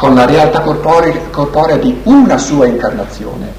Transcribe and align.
con 0.00 0.14
la 0.14 0.24
realtà 0.24 0.60
corporea, 0.62 1.12
corporea 1.30 1.76
di 1.76 2.00
una 2.04 2.38
sua 2.38 2.64
incarnazione, 2.64 3.52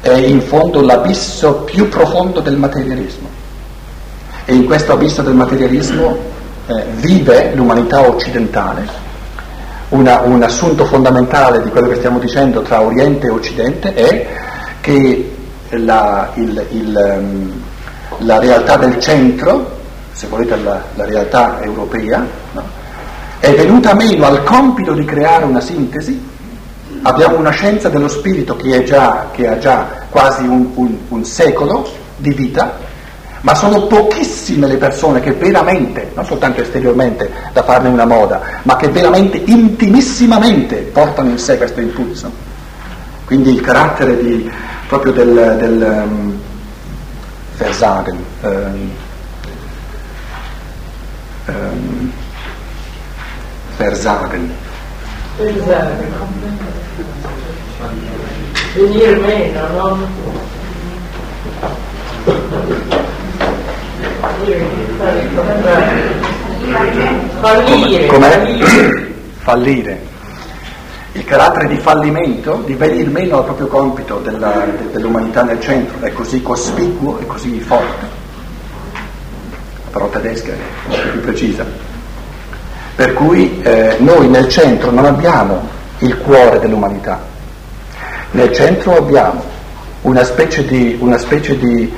è 0.00 0.12
in 0.12 0.40
fondo 0.40 0.82
l'abisso 0.82 1.62
più 1.64 1.88
profondo 1.88 2.38
del 2.38 2.56
materialismo. 2.56 3.26
E 4.44 4.54
in 4.54 4.66
questo 4.66 4.92
abisso 4.92 5.22
del 5.22 5.34
materialismo 5.34 6.16
eh, 6.68 6.84
vive 7.00 7.54
l'umanità 7.56 8.06
occidentale. 8.06 8.86
Una, 9.88 10.20
un 10.20 10.40
assunto 10.44 10.84
fondamentale 10.84 11.60
di 11.60 11.70
quello 11.70 11.88
che 11.88 11.96
stiamo 11.96 12.20
dicendo 12.20 12.62
tra 12.62 12.82
Oriente 12.82 13.26
e 13.26 13.30
Occidente 13.30 13.92
è 13.92 14.28
che 14.80 15.36
la, 15.70 16.30
il, 16.34 16.66
il, 16.70 17.16
um, 17.18 17.62
la 18.18 18.38
realtà 18.38 18.76
del 18.76 19.00
centro, 19.00 19.78
se 20.12 20.28
volete 20.28 20.54
la, 20.54 20.80
la 20.94 21.04
realtà 21.04 21.60
europea, 21.62 22.24
no? 22.52 22.78
È 23.40 23.54
venuta 23.54 23.94
meno 23.94 24.26
al 24.26 24.44
compito 24.44 24.92
di 24.92 25.04
creare 25.04 25.44
una 25.44 25.60
sintesi. 25.60 26.28
Abbiamo 27.02 27.38
una 27.38 27.50
scienza 27.50 27.88
dello 27.88 28.08
spirito 28.08 28.54
che, 28.56 28.84
già, 28.84 29.28
che 29.32 29.48
ha 29.48 29.58
già 29.58 29.88
quasi 30.10 30.42
un, 30.42 30.70
un, 30.74 30.96
un 31.08 31.24
secolo 31.24 31.90
di 32.16 32.34
vita, 32.34 32.76
ma 33.40 33.54
sono 33.54 33.86
pochissime 33.86 34.66
le 34.66 34.76
persone 34.76 35.20
che 35.20 35.32
veramente, 35.32 36.10
non 36.14 36.26
soltanto 36.26 36.60
esteriormente 36.60 37.30
da 37.54 37.62
farne 37.62 37.88
una 37.88 38.04
moda, 38.04 38.42
ma 38.64 38.76
che 38.76 38.88
veramente 38.88 39.38
intimissimamente 39.38 40.76
portano 40.76 41.30
in 41.30 41.38
sé 41.38 41.56
questo 41.56 41.80
impulso. 41.80 42.30
Quindi 43.24 43.54
il 43.54 43.62
carattere 43.62 44.22
di, 44.22 44.50
proprio 44.86 45.12
del, 45.12 45.56
del 45.58 46.04
um, 46.04 46.38
Versagen, 47.56 48.24
um, 48.42 48.90
um, 51.46 52.12
Versagen. 53.80 54.52
Versagen. 55.38 56.12
Venire 58.74 59.16
meno, 59.16 59.68
no? 59.68 59.98
Fallire. 67.40 68.06
Come? 68.06 69.14
Fallire. 69.38 70.08
Il 71.12 71.24
carattere 71.24 71.68
di 71.68 71.76
fallimento, 71.76 72.62
di 72.66 72.74
venire 72.74 73.08
meno 73.08 73.38
al 73.38 73.44
proprio 73.44 73.66
compito 73.68 74.18
della, 74.18 74.66
dell'umanità 74.92 75.42
nel 75.42 75.58
centro, 75.58 76.06
è 76.06 76.12
così 76.12 76.42
cospicuo 76.42 77.18
e 77.18 77.26
così 77.26 77.58
forte. 77.60 78.06
La 78.92 79.90
parola 79.90 80.10
tedesca 80.18 80.52
è 80.52 81.08
più 81.12 81.20
precisa. 81.22 81.89
Per 83.00 83.14
cui 83.14 83.62
eh, 83.62 83.96
noi 84.00 84.28
nel 84.28 84.46
centro 84.48 84.90
non 84.90 85.06
abbiamo 85.06 85.66
il 86.00 86.18
cuore 86.18 86.58
dell'umanità, 86.58 87.18
nel 88.32 88.52
centro 88.52 88.94
abbiamo 88.94 89.42
una 90.02 90.22
specie 90.22 90.66
di, 90.66 90.98
una 91.00 91.16
specie 91.16 91.56
di 91.56 91.90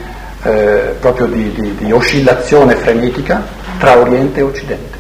eh, 0.44 0.94
di, 1.00 1.53
di, 1.55 1.75
di 1.75 1.91
oscillazione 1.91 2.77
frenetica 2.77 3.42
tra 3.81 3.98
Oriente 3.98 4.39
e 4.39 4.42
Occidente. 4.44 4.97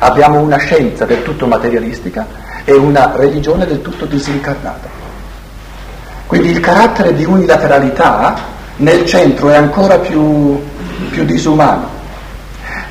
Abbiamo 0.00 0.40
una 0.40 0.56
scienza 0.56 1.04
del 1.04 1.22
tutto 1.22 1.46
materialistica 1.46 2.26
e 2.64 2.72
una 2.72 3.12
religione 3.14 3.64
del 3.64 3.80
tutto 3.80 4.06
disincarnata. 4.06 4.88
Quindi 6.26 6.50
il 6.50 6.58
carattere 6.58 7.14
di 7.14 7.24
unilateralità 7.24 8.34
nel 8.78 9.06
centro 9.06 9.50
è 9.50 9.54
ancora 9.54 9.98
più, 9.98 10.60
più 11.10 11.24
disumano, 11.24 11.93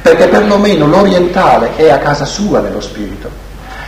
perché 0.03 0.27
perlomeno 0.27 0.85
l'orientale 0.85 1.77
è 1.77 1.89
a 1.89 1.97
casa 1.97 2.25
sua 2.25 2.59
nello 2.59 2.81
spirito 2.81 3.29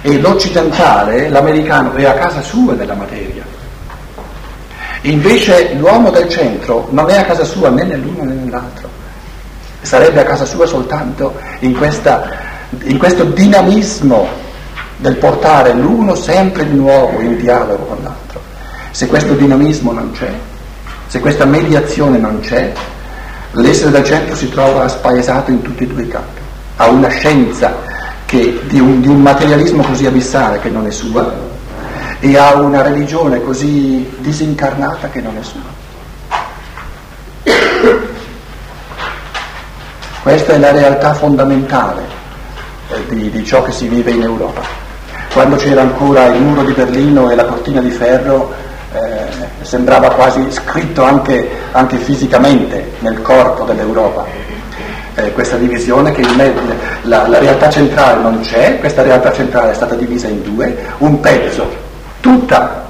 e 0.01 0.17
l'occidentale, 0.17 1.27
l'americano, 1.29 1.93
è 1.93 2.05
a 2.05 2.13
casa 2.13 2.41
sua 2.41 2.73
nella 2.73 2.93
materia. 2.93 3.43
Invece 5.01 5.73
l'uomo 5.73 6.11
del 6.11 6.29
centro 6.29 6.87
non 6.91 7.09
è 7.09 7.17
a 7.17 7.25
casa 7.25 7.43
sua 7.43 7.69
né 7.69 7.83
nell'uno 7.83 8.23
né 8.23 8.33
nell'altro, 8.33 8.87
sarebbe 9.81 10.21
a 10.21 10.23
casa 10.23 10.45
sua 10.45 10.65
soltanto 10.65 11.35
in, 11.59 11.75
questa, 11.75 12.29
in 12.83 12.97
questo 12.97 13.25
dinamismo 13.25 14.25
del 14.97 15.17
portare 15.17 15.73
l'uno 15.73 16.15
sempre 16.15 16.65
di 16.65 16.77
nuovo 16.77 17.19
in 17.19 17.35
dialogo 17.37 17.83
con 17.83 17.97
l'altro. 18.01 18.39
Se 18.91 19.07
questo 19.07 19.33
dinamismo 19.33 19.91
non 19.91 20.11
c'è, 20.13 20.31
se 21.07 21.19
questa 21.19 21.43
mediazione 21.43 22.17
non 22.17 22.39
c'è, 22.39 22.71
l'essere 23.61 23.91
del 23.91 24.03
centro 24.03 24.35
si 24.35 24.49
trova 24.49 24.87
spaesato 24.87 25.51
in 25.51 25.61
tutti 25.61 25.83
e 25.83 25.87
due 25.87 26.03
i 26.03 26.07
campi. 26.07 26.41
Ha 26.77 26.87
una 26.87 27.09
scienza 27.09 27.73
che, 28.25 28.61
di, 28.65 28.79
un, 28.79 29.01
di 29.01 29.07
un 29.07 29.21
materialismo 29.21 29.83
così 29.83 30.05
abissale 30.05 30.59
che 30.59 30.69
non 30.69 30.85
è 30.85 30.91
sua, 30.91 31.53
e 32.19 32.37
ha 32.37 32.55
una 32.55 32.81
religione 32.81 33.41
così 33.41 34.09
disincarnata 34.17 35.09
che 35.09 35.21
non 35.21 35.37
è 35.37 35.43
sua. 35.43 35.83
Questa 40.21 40.53
è 40.53 40.57
la 40.57 40.71
realtà 40.71 41.13
fondamentale 41.13 42.01
eh, 42.89 43.05
di, 43.09 43.29
di, 43.29 43.45
ciò 43.45 43.61
che 43.61 43.71
si 43.71 43.87
vive 43.87 44.09
in 44.09 44.23
Europa. 44.23 44.61
Quando 45.31 45.55
c'era 45.55 45.81
ancora 45.81 46.25
il 46.33 46.41
muro 46.41 46.63
di 46.63 46.73
Berlino 46.73 47.29
e 47.29 47.35
la 47.35 47.45
cortina 47.45 47.79
di 47.79 47.91
ferro, 47.91 48.51
eh, 48.95 49.65
sembrava 49.65 50.09
quasi 50.11 50.51
scritto 50.51 51.03
anche, 51.03 51.49
anche, 51.71 51.97
fisicamente 51.97 52.93
nel 52.99 53.21
corpo 53.21 53.63
dell'Europa. 53.63 54.25
Eh, 55.15 55.31
questa 55.31 55.57
divisione 55.57 56.11
che 56.11 56.21
il, 56.21 56.75
la, 57.03 57.27
la 57.27 57.39
realtà 57.39 57.69
centrale 57.69 58.21
non 58.21 58.41
c'è, 58.41 58.79
questa 58.79 59.01
realtà 59.01 59.31
centrale 59.31 59.71
è 59.71 59.75
stata 59.75 59.95
divisa 59.95 60.27
in 60.27 60.43
due, 60.43 60.75
un 60.99 61.19
pezzo 61.19 61.83
tutta 62.19 62.85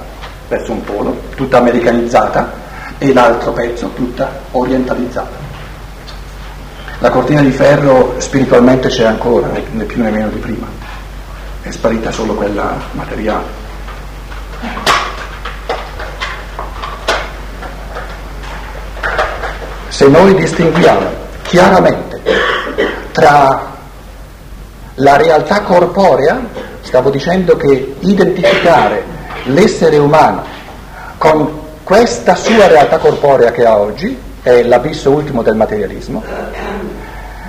verso 0.48 0.72
un 0.72 0.84
polo, 0.84 1.20
tutta 1.34 1.58
americanizzata, 1.58 2.64
e 2.98 3.12
l'altro 3.12 3.52
pezzo 3.52 3.90
tutta 3.94 4.30
orientalizzata. 4.52 5.44
La 7.00 7.10
cortina 7.10 7.42
di 7.42 7.50
ferro 7.50 8.14
spiritualmente 8.18 8.88
c'è 8.88 9.04
ancora, 9.04 9.48
né 9.72 9.84
più 9.84 10.02
né 10.02 10.10
meno 10.10 10.28
di 10.28 10.38
prima, 10.38 10.66
è 11.62 11.70
sparita 11.70 12.10
solo 12.10 12.34
quella 12.34 12.74
materiale. 12.92 13.64
Se 19.96 20.06
noi 20.08 20.34
distinguiamo 20.34 21.06
chiaramente 21.40 22.20
tra 23.12 23.64
la 24.96 25.16
realtà 25.16 25.62
corporea, 25.62 26.38
stavo 26.82 27.08
dicendo 27.08 27.56
che 27.56 27.94
identificare 28.00 29.04
l'essere 29.44 29.96
umano 29.96 30.44
con 31.16 31.60
questa 31.82 32.34
sua 32.34 32.66
realtà 32.66 32.98
corporea 32.98 33.50
che 33.52 33.64
ha 33.64 33.78
oggi, 33.78 34.20
è 34.42 34.64
l'abisso 34.64 35.12
ultimo 35.12 35.40
del 35.40 35.54
materialismo, 35.56 36.22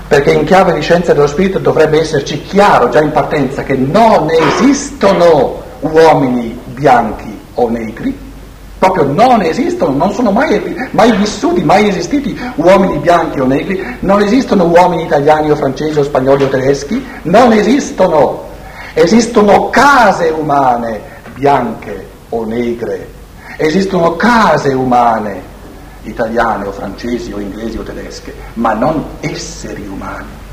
perché 0.07 0.31
in 0.31 0.45
chiave 0.45 0.71
di 0.71 0.81
scienza 0.81 1.11
dello 1.11 1.27
spirito 1.27 1.59
dovrebbe 1.59 1.99
esserci 1.99 2.43
chiaro 2.43 2.87
già 2.87 3.01
in 3.01 3.11
partenza 3.11 3.63
che 3.63 3.75
non 3.75 4.29
esistono 4.29 5.63
uomini 5.81 6.57
bianchi 6.63 7.41
o 7.55 7.69
negri, 7.69 8.26
proprio 8.79 9.05
non 9.05 9.41
esistono, 9.41 9.95
non 9.95 10.11
sono 10.11 10.31
mai, 10.31 10.89
mai, 10.91 11.11
vissuti, 11.17 11.63
mai 11.63 11.87
esistiti 11.87 12.39
uomini 12.55 12.97
bianchi 12.97 13.39
o 13.39 13.45
negri, 13.45 13.83
non 14.01 14.21
esistono 14.21 14.65
uomini 14.65 15.03
italiani 15.03 15.49
o 15.49 15.55
francesi 15.55 15.99
o 15.99 16.03
spagnoli 16.03 16.43
o 16.43 16.47
tedeschi, 16.47 17.03
non 17.23 17.51
esistono, 17.51 18.45
esistono 18.93 19.69
case 19.69 20.29
umane 20.29 21.01
bianche 21.33 22.07
o 22.29 22.45
negre, 22.45 23.07
esistono 23.57 24.15
case 24.15 24.73
umane, 24.73 25.55
italiane 26.03 26.67
o 26.67 26.71
francesi 26.71 27.33
o 27.33 27.39
inglesi 27.39 27.77
o 27.77 27.83
tedesche, 27.83 28.33
ma 28.53 28.73
non 28.73 29.03
esseri 29.19 29.87
umani. 29.87 30.45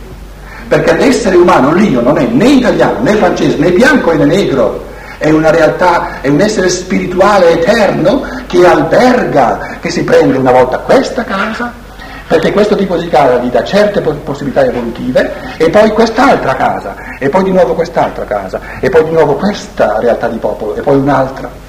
Perché 0.66 0.94
l'essere 0.94 1.36
umano, 1.36 1.72
l'io, 1.72 2.00
non 2.00 2.16
è 2.16 2.24
né 2.24 2.46
italiano, 2.46 3.00
né 3.00 3.14
francese, 3.14 3.58
né 3.58 3.70
bianco 3.70 4.12
né 4.12 4.24
negro, 4.24 4.92
è 5.18 5.30
una 5.30 5.50
realtà, 5.50 6.20
è 6.20 6.28
un 6.28 6.40
essere 6.40 6.68
spirituale 6.68 7.52
eterno 7.52 8.22
che 8.46 8.66
alberga, 8.66 9.78
che 9.80 9.90
si 9.90 10.04
prende 10.04 10.38
una 10.38 10.52
volta 10.52 10.78
questa 10.78 11.24
casa 11.24 11.82
perché 12.26 12.52
questo 12.52 12.74
tipo 12.74 12.96
di 12.96 13.08
casa 13.08 13.36
gli 13.38 13.50
dà 13.50 13.62
certe 13.62 14.00
possibilità 14.00 14.64
evolutive 14.64 15.32
e 15.58 15.68
poi 15.68 15.90
quest'altra 15.90 16.54
casa, 16.54 16.96
e 17.18 17.28
poi 17.28 17.44
di 17.44 17.52
nuovo 17.52 17.74
quest'altra 17.74 18.24
casa, 18.24 18.60
e 18.80 18.88
poi 18.88 19.04
di 19.04 19.10
nuovo 19.10 19.34
questa 19.34 19.98
realtà 19.98 20.28
di 20.28 20.38
popolo, 20.38 20.74
e 20.74 20.80
poi 20.80 20.96
un'altra. 20.96 21.62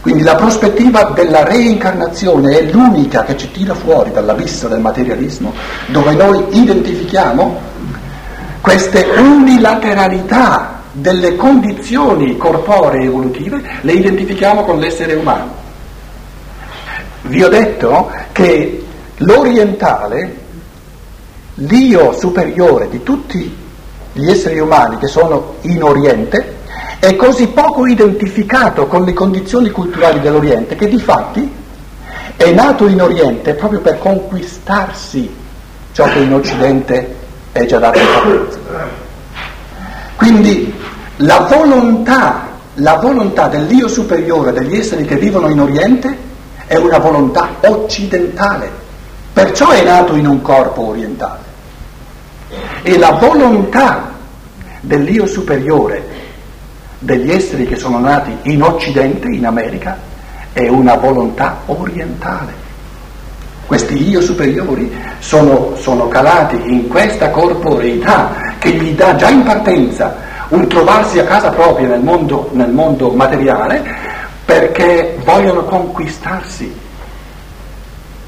Quindi 0.00 0.22
la 0.24 0.34
prospettiva 0.34 1.12
della 1.14 1.44
reincarnazione 1.44 2.58
è 2.58 2.62
l'unica 2.62 3.22
che 3.22 3.36
ci 3.36 3.50
tira 3.52 3.74
fuori 3.74 4.10
dall'abisso 4.10 4.66
del 4.66 4.80
materialismo, 4.80 5.52
dove 5.86 6.14
noi 6.14 6.44
identifichiamo 6.50 7.70
queste 8.62 9.04
unilateralità 9.16 10.82
delle 10.92 11.34
condizioni 11.36 12.36
corporee 12.36 13.04
evolutive, 13.04 13.60
le 13.80 13.92
identifichiamo 13.92 14.62
con 14.62 14.78
l'essere 14.78 15.14
umano. 15.14 15.60
Vi 17.22 17.42
ho 17.42 17.48
detto 17.48 18.10
che 18.30 18.84
l'orientale, 19.16 20.36
l'io 21.54 22.12
superiore 22.12 22.88
di 22.88 23.02
tutti 23.02 23.58
gli 24.12 24.30
esseri 24.30 24.60
umani 24.60 24.98
che 24.98 25.08
sono 25.08 25.56
in 25.62 25.82
Oriente 25.82 26.60
è 26.98 27.16
così 27.16 27.48
poco 27.48 27.86
identificato 27.86 28.86
con 28.86 29.04
le 29.04 29.12
condizioni 29.12 29.70
culturali 29.70 30.20
dell'Oriente 30.20 30.76
che 30.76 30.88
di 30.88 31.00
fatti 31.00 31.50
è 32.36 32.50
nato 32.52 32.86
in 32.86 33.00
Oriente 33.00 33.54
proprio 33.54 33.80
per 33.80 33.98
conquistarsi 33.98 35.34
ciò 35.92 36.04
che 36.04 36.18
in 36.20 36.32
Occidente 36.32 37.20
è 37.52 37.66
già 37.66 37.78
dato 37.78 37.98
partenza. 37.98 38.58
Quindi 40.16 40.74
la 41.16 41.40
volontà, 41.40 42.48
la 42.74 42.96
volontà 42.96 43.48
dell'io 43.48 43.88
superiore 43.88 44.52
degli 44.52 44.76
esseri 44.76 45.04
che 45.04 45.16
vivono 45.16 45.48
in 45.48 45.60
Oriente 45.60 46.30
è 46.66 46.76
una 46.76 46.98
volontà 46.98 47.56
occidentale, 47.60 48.70
perciò 49.32 49.70
è 49.70 49.84
nato 49.84 50.14
in 50.14 50.26
un 50.26 50.40
corpo 50.40 50.88
orientale. 50.88 51.50
E 52.82 52.98
la 52.98 53.12
volontà 53.12 54.10
dell'io 54.80 55.26
superiore 55.26 56.20
degli 56.98 57.30
esseri 57.30 57.66
che 57.66 57.76
sono 57.76 57.98
nati 57.98 58.36
in 58.42 58.62
Occidente, 58.62 59.28
in 59.28 59.44
America, 59.44 59.98
è 60.52 60.68
una 60.68 60.94
volontà 60.96 61.60
orientale. 61.66 62.61
Questi 63.72 64.06
io 64.06 64.20
superiori 64.20 64.92
sono, 65.18 65.76
sono 65.78 66.06
calati 66.06 66.60
in 66.66 66.88
questa 66.88 67.30
corporeità 67.30 68.52
che 68.58 68.68
gli 68.72 68.94
dà 68.94 69.16
già 69.16 69.30
in 69.30 69.44
partenza 69.44 70.14
un 70.48 70.68
trovarsi 70.68 71.18
a 71.18 71.24
casa 71.24 71.48
propria 71.48 71.88
nel 71.88 72.02
mondo, 72.02 72.50
nel 72.52 72.68
mondo 72.70 73.08
materiale 73.12 73.82
perché 74.44 75.16
vogliono 75.24 75.64
conquistarsi. 75.64 76.70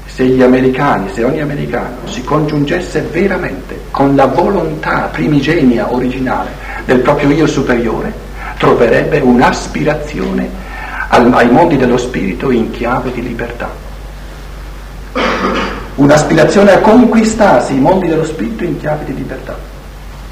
Se 0.07 0.25
gli 0.25 0.41
americani, 0.41 1.11
se 1.13 1.23
ogni 1.23 1.41
americano 1.41 1.97
si 2.05 2.23
congiungesse 2.23 3.01
veramente 3.01 3.81
con 3.91 4.15
la 4.15 4.25
volontà 4.25 5.09
primigenia, 5.11 5.93
originale 5.93 6.49
del 6.85 7.01
proprio 7.01 7.29
io 7.29 7.45
superiore, 7.45 8.11
troverebbe 8.57 9.19
un'aspirazione 9.19 10.49
ai 11.09 11.51
mondi 11.51 11.77
dello 11.77 11.97
spirito 11.97 12.49
in 12.49 12.71
chiave 12.71 13.11
di 13.11 13.21
libertà 13.21 13.84
un'aspirazione 15.95 16.71
a 16.73 16.79
conquistarsi 16.79 17.75
i 17.75 17.79
mondi 17.79 18.07
dello 18.07 18.25
spirito 18.25 18.63
in 18.63 18.79
chiave 18.79 19.05
di 19.05 19.15
libertà, 19.15 19.57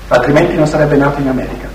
altrimenti 0.09 0.55
non 0.55 0.67
sarebbe 0.67 0.95
nato 0.95 1.21
in 1.21 1.29
America. 1.29 1.67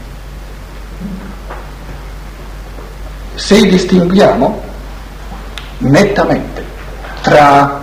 Se 3.35 3.61
distinguiamo 3.67 4.63
nettamente 5.79 6.65
tra, 7.23 7.81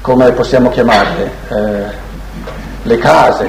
come 0.00 0.32
possiamo 0.32 0.70
chiamarle, 0.70 1.30
eh, 1.48 1.84
le 2.82 2.98
case, 2.98 3.48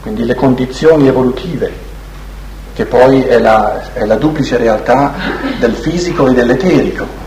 quindi 0.00 0.24
le 0.24 0.34
condizioni 0.34 1.08
evolutive, 1.08 1.84
che 2.74 2.84
poi 2.84 3.22
è 3.22 3.38
la, 3.38 3.92
è 3.92 4.04
la 4.04 4.16
duplice 4.16 4.56
realtà 4.56 5.14
del 5.58 5.74
fisico 5.74 6.28
e 6.28 6.34
dell'eterico, 6.34 7.24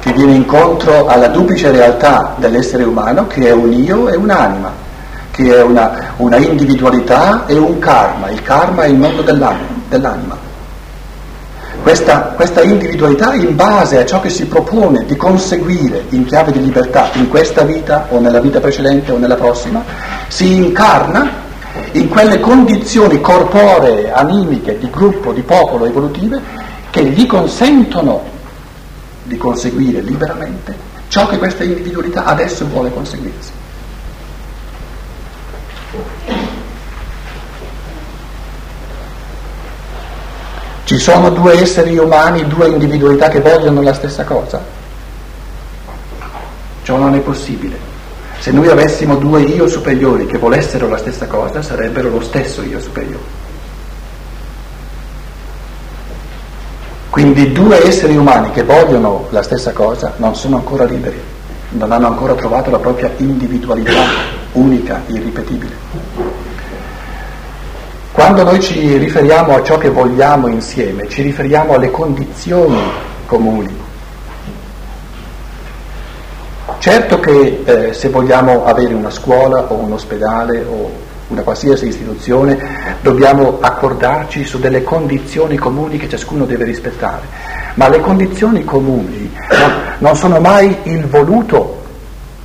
che 0.00 0.12
viene 0.12 0.32
incontro 0.32 1.06
alla 1.06 1.28
duplice 1.28 1.70
realtà 1.70 2.34
dell'essere 2.36 2.84
umano 2.84 3.26
che 3.26 3.46
è 3.46 3.52
un 3.52 3.72
io 3.72 4.08
e 4.08 4.16
un'anima, 4.16 4.72
che 5.30 5.56
è 5.56 5.62
una, 5.62 6.14
una 6.16 6.36
individualità 6.36 7.44
e 7.46 7.54
un 7.54 7.78
karma. 7.78 8.30
Il 8.30 8.42
karma 8.42 8.84
è 8.84 8.88
il 8.88 8.96
mondo 8.96 9.22
dell'anima. 9.22 9.68
dell'anima. 9.88 10.48
Questa, 11.82 12.32
questa, 12.36 12.62
individualità 12.62 13.32
in 13.34 13.56
base 13.56 13.98
a 13.98 14.04
ciò 14.04 14.20
che 14.20 14.28
si 14.28 14.46
propone 14.46 15.04
di 15.06 15.16
conseguire 15.16 16.04
in 16.10 16.26
chiave 16.26 16.52
di 16.52 16.62
libertà 16.62 17.08
in 17.14 17.28
questa 17.28 17.62
vita 17.62 18.06
o 18.10 18.20
nella 18.20 18.40
vita 18.40 18.60
precedente 18.60 19.12
o 19.12 19.16
nella 19.16 19.36
prossima, 19.36 19.82
si 20.28 20.56
incarna 20.56 21.48
in 21.92 22.08
quelle 22.08 22.38
condizioni 22.38 23.20
corporee, 23.20 24.12
animiche, 24.12 24.78
di 24.78 24.90
gruppo, 24.90 25.32
di 25.32 25.42
popolo 25.42 25.86
evolutive 25.86 26.40
che 26.90 27.04
gli 27.04 27.26
consentono 27.26 28.38
di 29.30 29.36
conseguire 29.36 30.00
liberamente 30.00 30.76
ciò 31.06 31.28
che 31.28 31.38
questa 31.38 31.62
individualità 31.62 32.24
adesso 32.24 32.66
vuole 32.66 32.92
conseguirsi. 32.92 33.52
Ci 40.84 40.98
sono 40.98 41.30
due 41.30 41.60
esseri 41.60 41.96
umani, 41.96 42.46
due 42.48 42.68
individualità 42.68 43.28
che 43.28 43.40
vogliono 43.40 43.80
la 43.82 43.94
stessa 43.94 44.24
cosa? 44.24 44.60
Ciò 46.82 46.96
non 46.96 47.14
è 47.14 47.20
possibile. 47.20 47.78
Se 48.40 48.50
noi 48.50 48.68
avessimo 48.68 49.14
due 49.14 49.42
io 49.42 49.68
superiori 49.68 50.26
che 50.26 50.38
volessero 50.38 50.88
la 50.88 50.98
stessa 50.98 51.26
cosa, 51.26 51.62
sarebbero 51.62 52.08
lo 52.08 52.20
stesso 52.20 52.62
io 52.62 52.80
superiore. 52.80 53.39
Quindi 57.10 57.50
due 57.50 57.84
esseri 57.86 58.16
umani 58.16 58.52
che 58.52 58.62
vogliono 58.62 59.26
la 59.30 59.42
stessa 59.42 59.72
cosa 59.72 60.12
non 60.18 60.36
sono 60.36 60.56
ancora 60.56 60.84
liberi, 60.84 61.20
non 61.70 61.90
hanno 61.90 62.06
ancora 62.06 62.34
trovato 62.34 62.70
la 62.70 62.78
propria 62.78 63.10
individualità 63.16 64.04
unica, 64.52 65.02
irripetibile. 65.06 65.74
Quando 68.12 68.44
noi 68.44 68.60
ci 68.60 68.96
riferiamo 68.96 69.56
a 69.56 69.62
ciò 69.62 69.76
che 69.76 69.90
vogliamo 69.90 70.46
insieme, 70.46 71.08
ci 71.08 71.22
riferiamo 71.22 71.74
alle 71.74 71.90
condizioni 71.90 72.78
comuni. 73.26 73.76
Certo 76.78 77.18
che 77.18 77.62
eh, 77.64 77.92
se 77.92 78.08
vogliamo 78.08 78.64
avere 78.64 78.94
una 78.94 79.10
scuola 79.10 79.64
o 79.68 79.74
un 79.74 79.92
ospedale 79.92 80.64
o 80.64 80.90
una 81.30 81.42
qualsiasi 81.42 81.86
istituzione, 81.86 82.58
dobbiamo 83.00 83.58
accordarci 83.60 84.44
su 84.44 84.58
delle 84.58 84.82
condizioni 84.82 85.56
comuni 85.56 85.96
che 85.96 86.08
ciascuno 86.08 86.44
deve 86.44 86.64
rispettare, 86.64 87.22
ma 87.74 87.88
le 87.88 88.00
condizioni 88.00 88.64
comuni 88.64 89.32
non, 89.50 89.72
non 89.98 90.16
sono 90.16 90.40
mai 90.40 90.76
il 90.84 91.06
voluto 91.06 91.82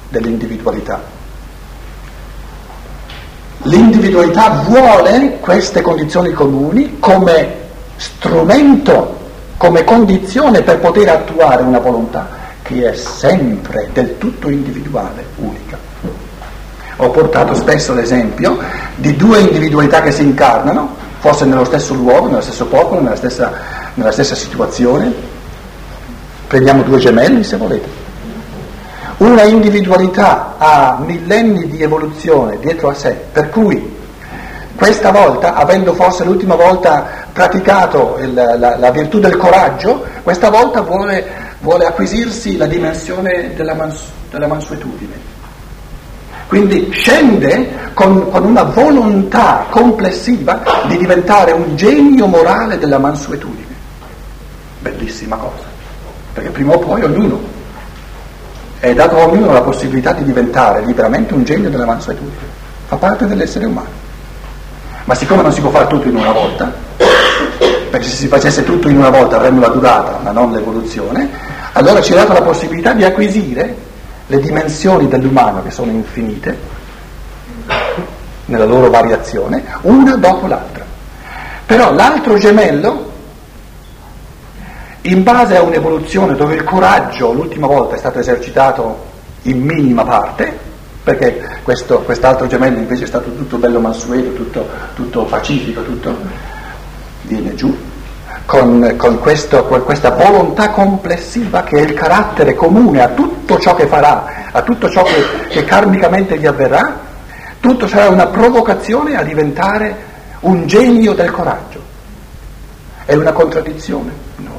dell'individualità. 0.10 1.02
L'individualità 3.64 4.64
vuole 4.68 5.38
queste 5.40 5.82
condizioni 5.82 6.32
comuni 6.32 6.98
come 7.00 7.64
strumento, 7.96 9.18
come 9.58 9.84
condizione 9.84 10.62
per 10.62 10.80
poter 10.80 11.10
attuare 11.10 11.64
una 11.64 11.80
volontà 11.80 12.44
che 12.62 12.92
è 12.92 12.96
sempre 12.96 13.90
del 13.92 14.20
tutto 14.20 14.50
individuale, 14.50 15.26
unica. 15.38 15.65
Ho 16.98 17.10
portato 17.10 17.54
spesso 17.54 17.94
l'esempio 17.94 18.58
di 18.96 19.16
due 19.16 19.40
individualità 19.40 20.02
che 20.02 20.12
si 20.12 20.24
incarnano, 20.24 20.96
forse 21.20 21.46
nello 21.46 21.66
stesso 21.66 21.94
luogo, 21.94 22.28
nello 22.28 22.42
stesso 22.42 22.66
popolo, 22.68 23.02
nella 23.02 23.16
stessa, 23.16 23.52
nella 23.96 24.12
stessa 24.12 24.36
situazione. 24.36 25.14
Prendiamo 26.48 26.84
due 26.84 27.00
gemelli 27.00 27.44
se 27.44 27.58
volete. 27.58 28.04
Una 29.18 29.44
individualità 29.44 30.56
ha 30.58 30.98
millenni 31.04 31.68
di 31.68 31.82
evoluzione 31.82 32.60
dietro 32.60 32.90
a 32.90 32.94
sé, 32.94 33.18
per 33.32 33.50
cui 33.50 33.94
questa 34.76 35.12
volta, 35.12 35.56
avendo 35.56 35.94
forse 35.94 36.26
l'ultima 36.26 36.56
volta 36.56 37.06
praticato 37.32 38.18
il, 38.20 38.34
la, 38.34 38.78
la, 38.78 38.92
virtù 38.92 39.20
del 39.20 39.38
coraggio, 39.38 40.04
questa 40.22 40.50
volta 40.50 40.82
vuole, 40.82 41.26
vuole 41.60 41.86
acquisirsi 41.86 42.58
la 42.58 42.66
dimensione 42.66 43.54
della, 43.56 43.74
mans, 43.74 44.04
della 44.30 44.48
mansuetudine. 44.48 45.35
Quindi 46.48 46.90
scende 46.92 47.92
con, 47.94 48.30
con, 48.30 48.44
una 48.44 48.64
volontà 48.64 49.66
complessiva 49.70 50.62
di 50.88 50.98
diventare 50.98 51.52
un 51.52 51.76
genio 51.76 52.28
morale 52.28 52.78
della 52.78 53.00
mansuetudine. 53.00 53.74
Bellissima 54.80 55.38
cosa, 55.38 55.64
perché 56.34 56.50
prima 56.50 56.74
o 56.74 56.80
poi 56.80 57.04
ognuno 57.04 57.54
è 58.80 58.94
dato 58.94 59.20
a 59.20 59.26
ognuno 59.26 59.52
la 59.52 59.62
possibilità 59.62 60.14
di 60.14 60.24
diventare 60.24 60.86
liberamente 60.86 61.34
un 61.34 61.44
genio 61.44 61.72
della 61.72 61.86
mansuetudine, 61.86 62.36
fa 62.86 62.98
parte 62.98 63.26
dell'essere 63.26 63.66
umano. 63.66 64.04
Ma 65.06 65.16
siccome 65.16 65.42
non 65.42 65.52
si 65.52 65.62
può 65.62 65.72
fare 65.72 65.88
tutto 65.88 66.08
in 66.08 66.16
una 66.16 66.32
volta, 66.32 66.72
perché 67.90 68.06
se 68.06 68.16
si 68.16 68.28
facesse 68.28 68.64
tutto 68.64 68.88
in 68.88 68.98
una 68.98 69.10
volta 69.10 69.38
avremmo 69.38 69.62
la 69.62 69.70
durata, 69.70 70.20
ma 70.22 70.32
non 70.32 70.52
l'evoluzione, 70.52 71.28
allora 71.72 72.02
ci 72.02 72.12
è 72.12 72.16
data 72.16 72.34
la 72.34 72.42
possibilità 72.42 72.94
di 72.94 73.04
acquisire 73.04 73.76
le 74.28 74.40
dimensioni 74.40 75.08
dell'umano 75.08 75.62
che 75.64 75.72
sono 75.72 75.92
infinite 75.92 76.58
nella 78.46 78.66
loro 78.66 78.90
variazione, 78.90 79.64
una 79.82 80.16
dopo 80.16 80.48
l'altra. 80.48 80.84
Però 81.66 81.94
l'altro 81.94 82.38
gemello, 82.38 83.12
in 85.02 85.24
base 85.24 85.58
a 85.58 85.62
un'evoluzione 85.62 86.36
dove 86.36 86.56
il 86.56 86.64
coraggio 86.64 87.32
l'ultima 87.32 87.68
volta 87.68 87.96
è 87.96 87.98
stato 87.98 88.20
esercitato 88.20 89.14
in 89.44 89.62
minima 89.62 90.04
parte, 90.04 90.58
perché 91.04 91.60
questo, 91.64 92.00
quest'altro 92.00 92.48
gemello 92.48 92.80
invece 92.80 93.04
è 93.04 93.08
stato 93.08 93.32
tutto 93.36 93.58
bello 93.58 93.80
mansueto, 93.80 94.34
tutto, 94.34 94.68
tutto 94.96 95.26
pacifico, 95.26 95.84
tutto 95.84 96.16
viene 97.22 97.54
giù, 97.54 97.76
con, 98.46 98.94
con, 98.98 99.20
questo, 99.20 99.66
questa 99.66 100.12
volontà 100.12 100.70
complessiva 100.70 101.64
che 101.64 101.78
è 101.78 101.82
il 101.82 101.94
carattere 101.94 102.54
comune 102.54 103.02
a 103.02 103.10
tutto 103.10 103.60
ciò 103.60 103.76
che 103.76 103.88
farà, 103.88 104.50
a 104.52 104.62
tutto 104.62 104.90
ciò 104.90 105.04
che, 105.04 105.48
che 105.50 105.64
karmicamente 105.64 106.38
gli 106.38 106.46
avverrà, 106.46 107.06
Tutto 107.66 107.88
sarà 107.88 108.10
una 108.10 108.28
provocazione 108.28 109.16
a 109.16 109.24
diventare 109.24 109.96
un 110.42 110.68
genio 110.68 111.14
del 111.14 111.32
coraggio. 111.32 111.82
È 113.06 113.16
una 113.16 113.32
contraddizione? 113.32 114.12
No, 114.36 114.52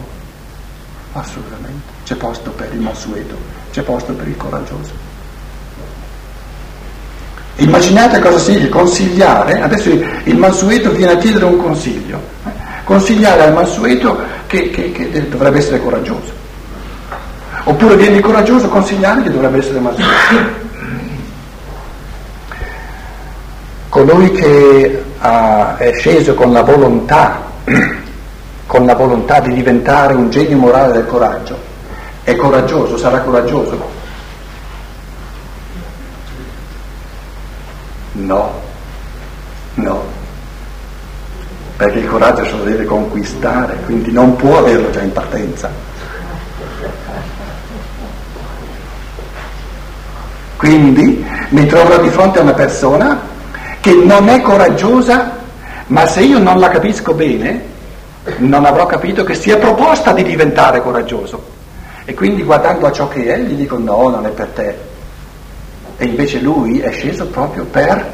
assolutamente. 1.12 1.93
C'è 2.02 2.16
posto 2.16 2.50
per 2.50 2.69
il 2.73 2.81
mansueto, 2.81 3.37
c'è 3.71 3.83
posto 3.83 4.12
per 4.12 4.26
il 4.26 4.37
coraggioso. 4.37 4.90
Immaginate 7.59 8.19
cosa 8.19 8.38
significa 8.38 8.76
consigliare, 8.76 9.61
adesso 9.61 9.88
il 9.88 10.37
mansueto 10.37 10.90
viene 10.90 11.12
a 11.12 11.16
chiedere 11.16 11.45
un 11.45 11.59
consiglio, 11.59 12.21
consigliare 12.87 13.43
al 13.43 13.52
mansueto 13.52 14.16
che, 14.47 14.71
che, 14.71 14.93
che 14.93 15.28
dovrebbe 15.28 15.59
essere 15.59 15.83
coraggioso, 15.83 16.31
oppure 17.64 17.97
viene 17.97 18.19
il 18.19 18.23
coraggioso 18.23 18.69
consigliare 18.69 19.25
che 19.25 19.33
dovrebbe 19.33 19.59
essere 19.59 19.81
mansueto. 19.81 20.64
Colui 23.88 24.31
che 24.31 25.02
ha, 25.19 25.76
è 25.78 25.93
sceso 25.95 26.35
con 26.35 26.52
la 26.52 26.62
volontà, 26.62 27.43
con 28.66 28.87
la 28.87 28.95
volontà 28.95 29.40
di 29.40 29.52
diventare 29.52 30.14
un 30.14 30.31
genio 30.31 30.57
morale 30.57 30.93
del 30.93 31.07
coraggio, 31.07 31.59
è 32.23 32.37
coraggioso, 32.37 32.97
sarà 32.97 33.19
coraggioso, 33.19 33.90
no, 38.12 38.65
perché 41.76 41.99
il 41.99 42.09
coraggio 42.09 42.45
se 42.45 42.56
lo 42.56 42.64
deve 42.64 42.85
conquistare, 42.85 43.76
quindi 43.85 44.11
non 44.11 44.37
può 44.37 44.59
averlo 44.59 44.90
già 44.90 45.02
in 45.02 45.12
partenza. 45.12 45.71
Quindi 50.56 51.25
mi 51.50 51.66
trovo 51.66 51.99
di 51.99 52.09
fronte 52.09 52.38
a 52.38 52.42
una 52.42 52.54
persona 52.54 53.21
che 53.80 53.92
non 53.92 54.28
è 54.28 54.40
coraggiosa, 54.40 55.37
ma 55.88 56.06
se 56.06 56.23
io 56.23 56.38
non 56.38 56.59
la 56.59 56.71
capisco 56.71 57.12
bene, 57.12 57.75
non 58.38 58.64
avrò 58.64 58.87
capito 58.87 59.23
che 59.23 59.35
si 59.35 59.50
è 59.50 59.59
proposta 59.59 60.12
di 60.12 60.25
diventare 60.25 60.80
coraggioso. 60.80 61.54
E 62.06 62.14
quindi 62.14 62.42
guardando 62.42 62.87
a 62.87 62.92
ciò 62.92 63.06
che 63.09 63.26
è, 63.26 63.38
gli 63.38 63.54
dico 63.54 63.76
no, 63.78 64.09
non 64.09 64.25
è 64.25 64.30
per 64.30 64.47
te, 64.49 64.75
e 65.99 66.04
invece 66.06 66.40
lui 66.40 66.80
è 66.80 66.90
sceso 66.90 67.26
proprio 67.26 67.64
per 67.64 68.04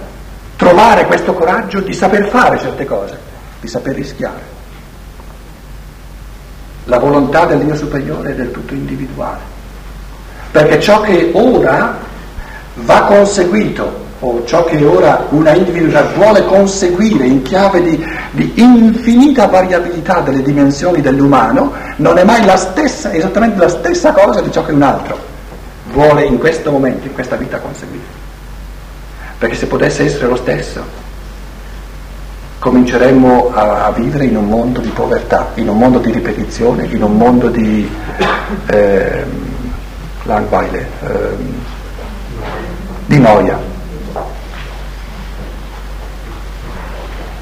trovare 0.56 1.06
questo 1.06 1.34
coraggio 1.34 1.80
di 1.80 1.92
saper 1.92 2.28
fare 2.28 2.58
certe 2.58 2.84
cose, 2.84 3.18
di 3.62 3.68
saper 3.68 3.94
rischiare. 3.94 4.60
La 6.86 6.98
volontà 6.98 7.46
del 7.46 7.60
Dio 7.60 7.76
superiore 7.76 8.30
è 8.30 8.34
del 8.34 8.50
tutto 8.50 8.74
individuale, 8.74 9.38
perché 10.50 10.80
ciò 10.80 11.00
che 11.00 11.30
ora 11.32 11.96
va 12.74 13.02
conseguito 13.02 14.00
o 14.18 14.44
ciò 14.44 14.64
che 14.64 14.84
ora 14.84 15.26
una 15.30 15.52
individualità 15.52 16.12
vuole 16.14 16.44
conseguire 16.44 17.24
in 17.24 17.42
chiave 17.42 17.82
di, 17.82 18.04
di, 18.32 18.52
infinita 18.56 19.46
variabilità 19.46 20.20
delle 20.20 20.42
dimensioni 20.42 21.00
dell'umano 21.00 21.72
non 21.96 22.18
è 22.18 22.24
mai 22.24 22.44
la 22.44 22.56
stessa, 22.56 23.12
esattamente 23.12 23.58
la 23.58 23.68
stessa 23.68 24.12
cosa 24.12 24.40
di 24.40 24.50
ciò 24.50 24.64
che 24.64 24.72
un 24.72 24.82
altro 24.82 25.18
vuole 25.92 26.24
in 26.24 26.38
questo 26.38 26.72
momento, 26.72 27.06
in 27.06 27.14
questa 27.14 27.36
vita 27.36 27.58
conseguire. 27.58 28.20
Perché 29.38 29.54
se 29.54 29.66
potesse 29.66 30.04
essere 30.04 30.26
lo 30.26 30.36
stesso, 30.36 31.01
cominceremmo 32.62 33.50
a, 33.52 33.86
a, 33.86 33.90
vivere 33.90 34.26
in 34.26 34.36
un 34.36 34.46
mondo 34.46 34.78
di 34.78 34.90
povertà, 34.90 35.50
in 35.54 35.68
un 35.68 35.76
mondo 35.76 35.98
di 35.98 36.12
ripetizione, 36.12 36.84
in 36.84 37.02
un 37.02 37.16
mondo 37.16 37.48
di 37.48 37.90
eh, 38.66 39.24
langweile, 40.22 40.86
eh, 41.02 41.36
di 43.06 43.18
noia. 43.18 43.58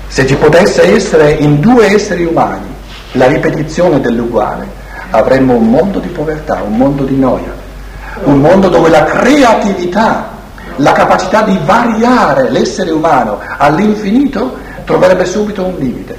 Se 0.07 0.27
ci 0.27 0.37
potesse 0.37 0.95
essere 0.95 1.33
in 1.33 1.61
due 1.61 1.93
esseri 1.93 2.25
umani 2.25 2.75
la 3.13 3.27
ripetizione 3.27 4.01
dell'uguale, 4.01 4.67
avremmo 5.11 5.55
un 5.55 5.69
mondo 5.69 5.99
di 5.99 6.09
povertà, 6.09 6.63
un 6.63 6.79
mondo 6.79 7.05
di 7.05 7.19
noia 7.19 7.69
un 8.25 8.41
mondo 8.41 8.69
dove 8.69 8.91
la 8.91 9.05
creatività, 9.05 10.29
la 10.77 10.93
capacità 10.93 11.43
di 11.43 11.59
variare 11.65 12.51
l'essere 12.51 12.91
umano 12.91 13.39
all'infinito 13.59 14.69
troverebbe 14.85 15.25
subito 15.25 15.65
un 15.65 15.77
limite. 15.79 16.19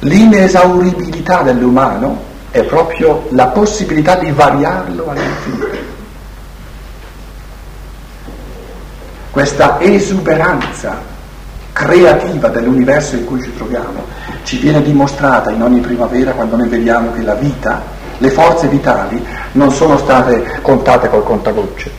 L'inesauribilità 0.00 1.42
dell'umano 1.42 2.22
è 2.50 2.62
proprio 2.64 3.26
la 3.30 3.46
possibilità 3.46 4.16
di 4.16 4.30
variarlo 4.30 5.08
all'infinito. 5.08 5.94
Questa 9.30 9.80
esuberanza 9.80 11.14
creativa 11.72 12.48
dell'universo 12.48 13.16
in 13.16 13.26
cui 13.26 13.42
ci 13.42 13.54
troviamo 13.54 14.04
ci 14.44 14.56
viene 14.56 14.80
dimostrata 14.80 15.50
in 15.50 15.60
ogni 15.60 15.80
primavera 15.80 16.32
quando 16.32 16.56
noi 16.56 16.68
vediamo 16.68 17.12
che 17.12 17.20
la 17.20 17.34
vita 17.34 17.82
le 18.18 18.30
forze 18.30 18.68
vitali 18.68 19.22
non 19.52 19.70
sono 19.70 19.98
state 19.98 20.60
contate 20.62 21.10
col 21.10 21.24
contagocce. 21.24 21.90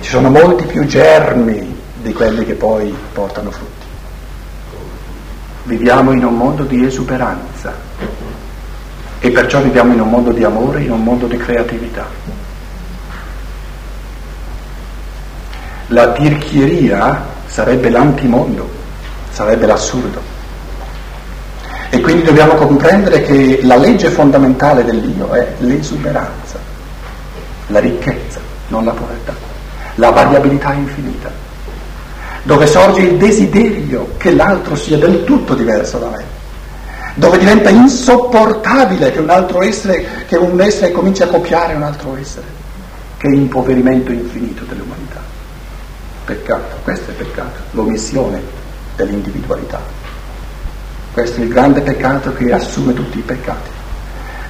Ci 0.00 0.10
sono 0.10 0.28
molti 0.28 0.66
più 0.66 0.84
germi 0.84 1.69
di 2.02 2.12
quelli 2.12 2.44
che 2.44 2.54
poi 2.54 2.94
portano 3.12 3.50
frutti. 3.50 3.86
Viviamo 5.64 6.12
in 6.12 6.24
un 6.24 6.36
mondo 6.36 6.64
di 6.64 6.84
esuberanza 6.84 7.72
e 9.18 9.30
perciò 9.30 9.60
viviamo 9.60 9.92
in 9.92 10.00
un 10.00 10.08
mondo 10.08 10.32
di 10.32 10.42
amore, 10.42 10.82
in 10.82 10.92
un 10.92 11.02
mondo 11.02 11.26
di 11.26 11.36
creatività. 11.36 12.06
La 15.88 16.12
tirchieria 16.12 17.22
sarebbe 17.46 17.90
l'antimondo, 17.90 18.68
sarebbe 19.30 19.66
l'assurdo. 19.66 20.38
E 21.90 22.00
quindi 22.00 22.22
dobbiamo 22.22 22.54
comprendere 22.54 23.22
che 23.22 23.60
la 23.64 23.76
legge 23.76 24.10
fondamentale 24.10 24.84
dell'io 24.84 25.30
è 25.32 25.54
l'esuberanza, 25.58 26.58
la 27.66 27.80
ricchezza, 27.80 28.38
non 28.68 28.84
la 28.84 28.92
povertà, 28.92 29.34
la 29.96 30.10
variabilità 30.10 30.72
infinita, 30.72 31.30
dove 32.42 32.66
sorge 32.66 33.02
il 33.02 33.16
desiderio 33.16 34.14
che 34.16 34.32
l'altro 34.32 34.74
sia 34.74 34.96
del 34.98 35.24
tutto 35.24 35.54
diverso 35.54 35.98
da 35.98 36.08
me, 36.08 36.24
dove 37.14 37.38
diventa 37.38 37.70
insopportabile 37.70 39.12
che 39.12 39.18
un 39.18 39.30
altro 39.30 39.62
essere, 39.62 40.24
che 40.26 40.36
un 40.36 40.60
essere 40.60 40.92
cominci 40.92 41.22
a 41.22 41.28
copiare 41.28 41.74
un 41.74 41.82
altro 41.82 42.16
essere, 42.16 42.46
che 43.18 43.28
è 43.28 43.34
impoverimento 43.34 44.12
infinito 44.12 44.64
dell'umanità. 44.64 45.20
Peccato, 46.24 46.76
questo 46.82 47.10
è 47.10 47.14
peccato, 47.14 47.60
l'omissione 47.72 48.40
dell'individualità. 48.96 49.80
Questo 51.12 51.40
è 51.40 51.44
il 51.44 51.48
grande 51.48 51.80
peccato 51.80 52.32
che 52.32 52.52
assume 52.52 52.94
tutti 52.94 53.18
i 53.18 53.22
peccati. 53.22 53.70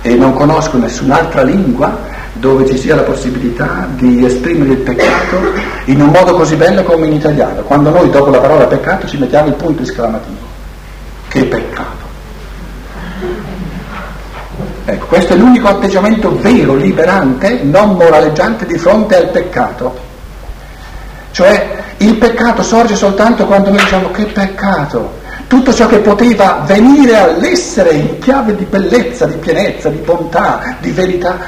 E 0.03 0.15
non 0.15 0.35
conosco 0.35 0.79
nessun'altra 0.79 1.43
lingua 1.43 1.99
dove 2.35 2.67
ci 2.67 2.79
sia 2.79 2.95
la 2.95 3.03
possibilità 3.03 3.89
di 3.91 4.25
esprimere 4.25 4.73
il 4.73 4.79
peccato 4.79 5.37
in 5.87 6.01
un 6.01 6.09
modo 6.09 6.35
così 6.35 6.57
bello 6.57 6.83
come 6.83 7.07
in 7.07 7.15
italiano, 7.15 7.63
quando 7.63 7.91
noi 7.91 8.11
dopo 8.11 8.31
la 8.31 8.39
parola 8.39 8.67
peccato 8.67 9.07
ci 9.07 9.19
mettiamo 9.19 9.49
il 9.49 9.55
punto 9.55 9.83
esclamativo. 9.83 10.49
Che 11.29 11.45
peccato! 11.45 12.09
Ecco, 14.85 15.07
questo 15.07 15.35
è 15.35 15.37
l'unico 15.37 15.69
atteggiamento 15.69 16.37
vero, 16.41 16.75
liberante, 16.75 17.61
non 17.63 17.95
moraleggiante 17.95 18.67
di 18.67 18.77
fronte 18.79 19.17
al 19.17 19.29
peccato. 19.29 20.09
Cioè 21.33 21.79
il 21.99 22.17
peccato 22.17 22.63
sorge 22.63 22.97
soltanto 22.97 23.45
quando 23.47 23.71
noi 23.71 23.79
diciamo 23.79 24.11
che 24.11 24.25
peccato, 24.25 25.19
tutto 25.47 25.73
ciò 25.73 25.87
che 25.87 25.99
poteva 25.99 26.63
venire 26.67 27.17
all'essere 27.17 27.91
in 27.91 28.19
chiave 28.19 28.57
di 28.57 28.65
bellezza, 28.65 29.27
di 29.27 29.37
pienezza, 29.37 29.89
di 29.89 29.99
bontà, 29.99 30.77
di 30.81 30.91
verità, 30.91 31.39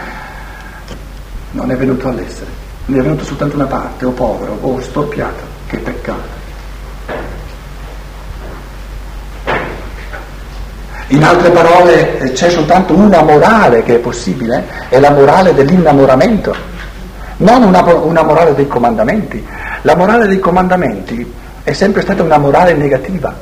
non 1.52 1.70
è 1.70 1.76
venuto 1.76 2.08
all'essere, 2.08 2.50
ne 2.86 2.98
è 2.98 3.02
venuto 3.02 3.24
soltanto 3.24 3.56
una 3.56 3.66
parte, 3.66 4.04
o 4.04 4.10
povero, 4.10 4.58
o 4.60 4.80
storpiato, 4.80 5.42
che 5.66 5.78
peccato. 5.78 6.40
In 11.08 11.22
altre 11.22 11.50
parole 11.50 12.18
eh, 12.18 12.32
c'è 12.32 12.48
soltanto 12.48 12.94
una 12.94 13.22
morale 13.22 13.82
che 13.82 13.96
è 13.96 13.98
possibile, 13.98 14.66
è 14.88 14.98
la 14.98 15.10
morale 15.10 15.52
dell'innamoramento, 15.52 16.54
non 17.38 17.62
una, 17.62 17.82
una 17.82 18.22
morale 18.22 18.54
dei 18.54 18.66
comandamenti. 18.66 19.44
La 19.82 19.94
morale 19.94 20.26
dei 20.26 20.38
comandamenti 20.38 21.30
è 21.62 21.72
sempre 21.72 22.02
stata 22.02 22.22
una 22.22 22.38
morale 22.38 22.72
negativa. 22.74 23.34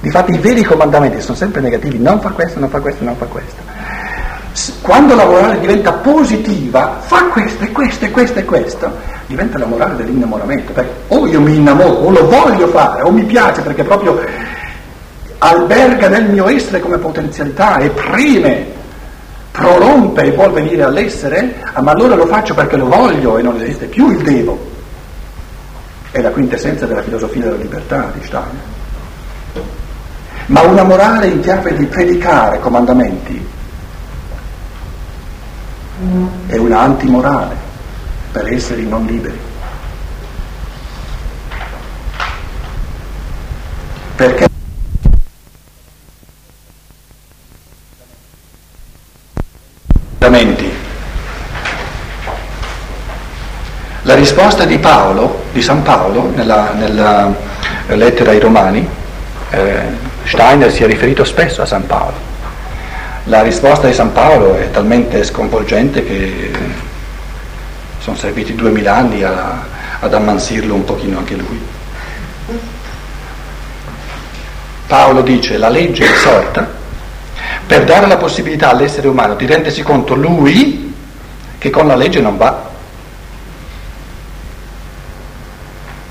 Difatti 0.00 0.32
i 0.32 0.38
veri 0.38 0.62
comandamenti 0.62 1.20
sono 1.20 1.36
sempre 1.36 1.60
negativi, 1.60 1.98
non 1.98 2.20
fa 2.20 2.30
questo, 2.30 2.60
non 2.60 2.68
fa 2.68 2.80
questo, 2.80 3.04
non 3.04 3.16
fa 3.16 3.26
questo. 3.26 3.67
Quando 4.80 5.14
la 5.14 5.24
morale 5.24 5.60
diventa 5.60 5.92
positiva, 5.92 6.98
fa 7.00 7.24
questo 7.26 7.64
e 7.64 7.70
questo 7.70 8.06
e 8.06 8.10
questo 8.10 8.38
e 8.40 8.44
questo, 8.44 8.90
diventa 9.26 9.58
la 9.58 9.66
morale 9.66 9.96
dell'innamoramento, 9.96 10.72
perché 10.72 10.90
o 11.08 11.26
io 11.26 11.40
mi 11.40 11.56
innamoro, 11.56 11.90
o 11.90 12.10
lo 12.10 12.26
voglio 12.26 12.66
fare, 12.68 13.02
o 13.02 13.10
mi 13.10 13.24
piace 13.24 13.60
perché 13.60 13.84
proprio 13.84 14.20
alberga 15.38 16.08
nel 16.08 16.28
mio 16.28 16.48
essere 16.48 16.80
come 16.80 16.98
potenzialità, 16.98 17.78
esprime, 17.78 18.66
prorompe 19.52 20.22
e 20.22 20.32
vuol 20.32 20.52
venire 20.52 20.82
all'essere, 20.82 21.56
ma 21.80 21.92
allora 21.92 22.14
lo 22.14 22.26
faccio 22.26 22.54
perché 22.54 22.76
lo 22.76 22.86
voglio 22.86 23.38
e 23.38 23.42
non 23.42 23.60
esiste 23.60 23.86
più 23.86 24.10
il 24.10 24.22
devo. 24.22 24.76
è 26.10 26.20
la 26.20 26.30
quintessenza 26.30 26.86
della 26.86 27.02
filosofia 27.02 27.44
della 27.44 27.56
libertà 27.56 28.10
di 28.14 28.24
Steiner. 28.24 28.76
Ma 30.46 30.62
una 30.62 30.82
morale 30.82 31.26
in 31.26 31.40
chiave 31.40 31.76
di 31.76 31.84
predicare 31.84 32.58
comandamenti 32.58 33.56
è 36.46 36.56
una 36.56 36.80
antimorale 36.80 37.56
per 38.32 38.52
esseri 38.52 38.86
non 38.86 39.06
liberi. 39.06 39.38
Perché 44.16 44.48
La 54.08 54.14
risposta 54.14 54.64
di 54.64 54.78
Paolo, 54.78 55.42
di 55.52 55.60
San 55.60 55.82
Paolo, 55.82 56.32
nella, 56.34 56.72
nella 56.72 57.30
lettera 57.88 58.30
ai 58.30 58.40
Romani, 58.40 58.88
eh, 59.50 59.82
Steiner 60.24 60.72
si 60.72 60.82
è 60.82 60.86
riferito 60.86 61.24
spesso 61.24 61.60
a 61.60 61.66
San 61.66 61.84
Paolo. 61.84 62.27
La 63.28 63.42
risposta 63.42 63.86
di 63.86 63.92
San 63.92 64.12
Paolo 64.12 64.54
è 64.56 64.70
talmente 64.70 65.22
sconvolgente 65.22 66.02
che 66.02 66.50
sono 67.98 68.16
serviti 68.16 68.54
duemila 68.54 68.96
anni 68.96 69.22
a, 69.22 69.66
ad 70.00 70.14
ammansirlo 70.14 70.72
un 70.72 70.84
pochino 70.84 71.18
anche 71.18 71.34
lui. 71.34 71.60
Paolo 74.86 75.20
dice 75.20 75.58
la 75.58 75.68
legge 75.68 76.06
è 76.06 76.16
sorta 76.16 76.66
per 77.66 77.84
dare 77.84 78.06
la 78.06 78.16
possibilità 78.16 78.70
all'essere 78.70 79.08
umano 79.08 79.34
di 79.34 79.44
rendersi 79.44 79.82
conto 79.82 80.14
lui 80.14 80.94
che 81.58 81.68
con 81.68 81.86
la 81.86 81.96
legge 81.96 82.22
non 82.22 82.38
va 82.38 82.70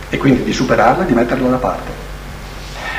e 0.10 0.18
quindi 0.18 0.44
di 0.44 0.54
superarla 0.54 1.02
e 1.02 1.08
di 1.08 1.14
metterla 1.14 1.50
da 1.50 1.58
parte. 1.58 2.07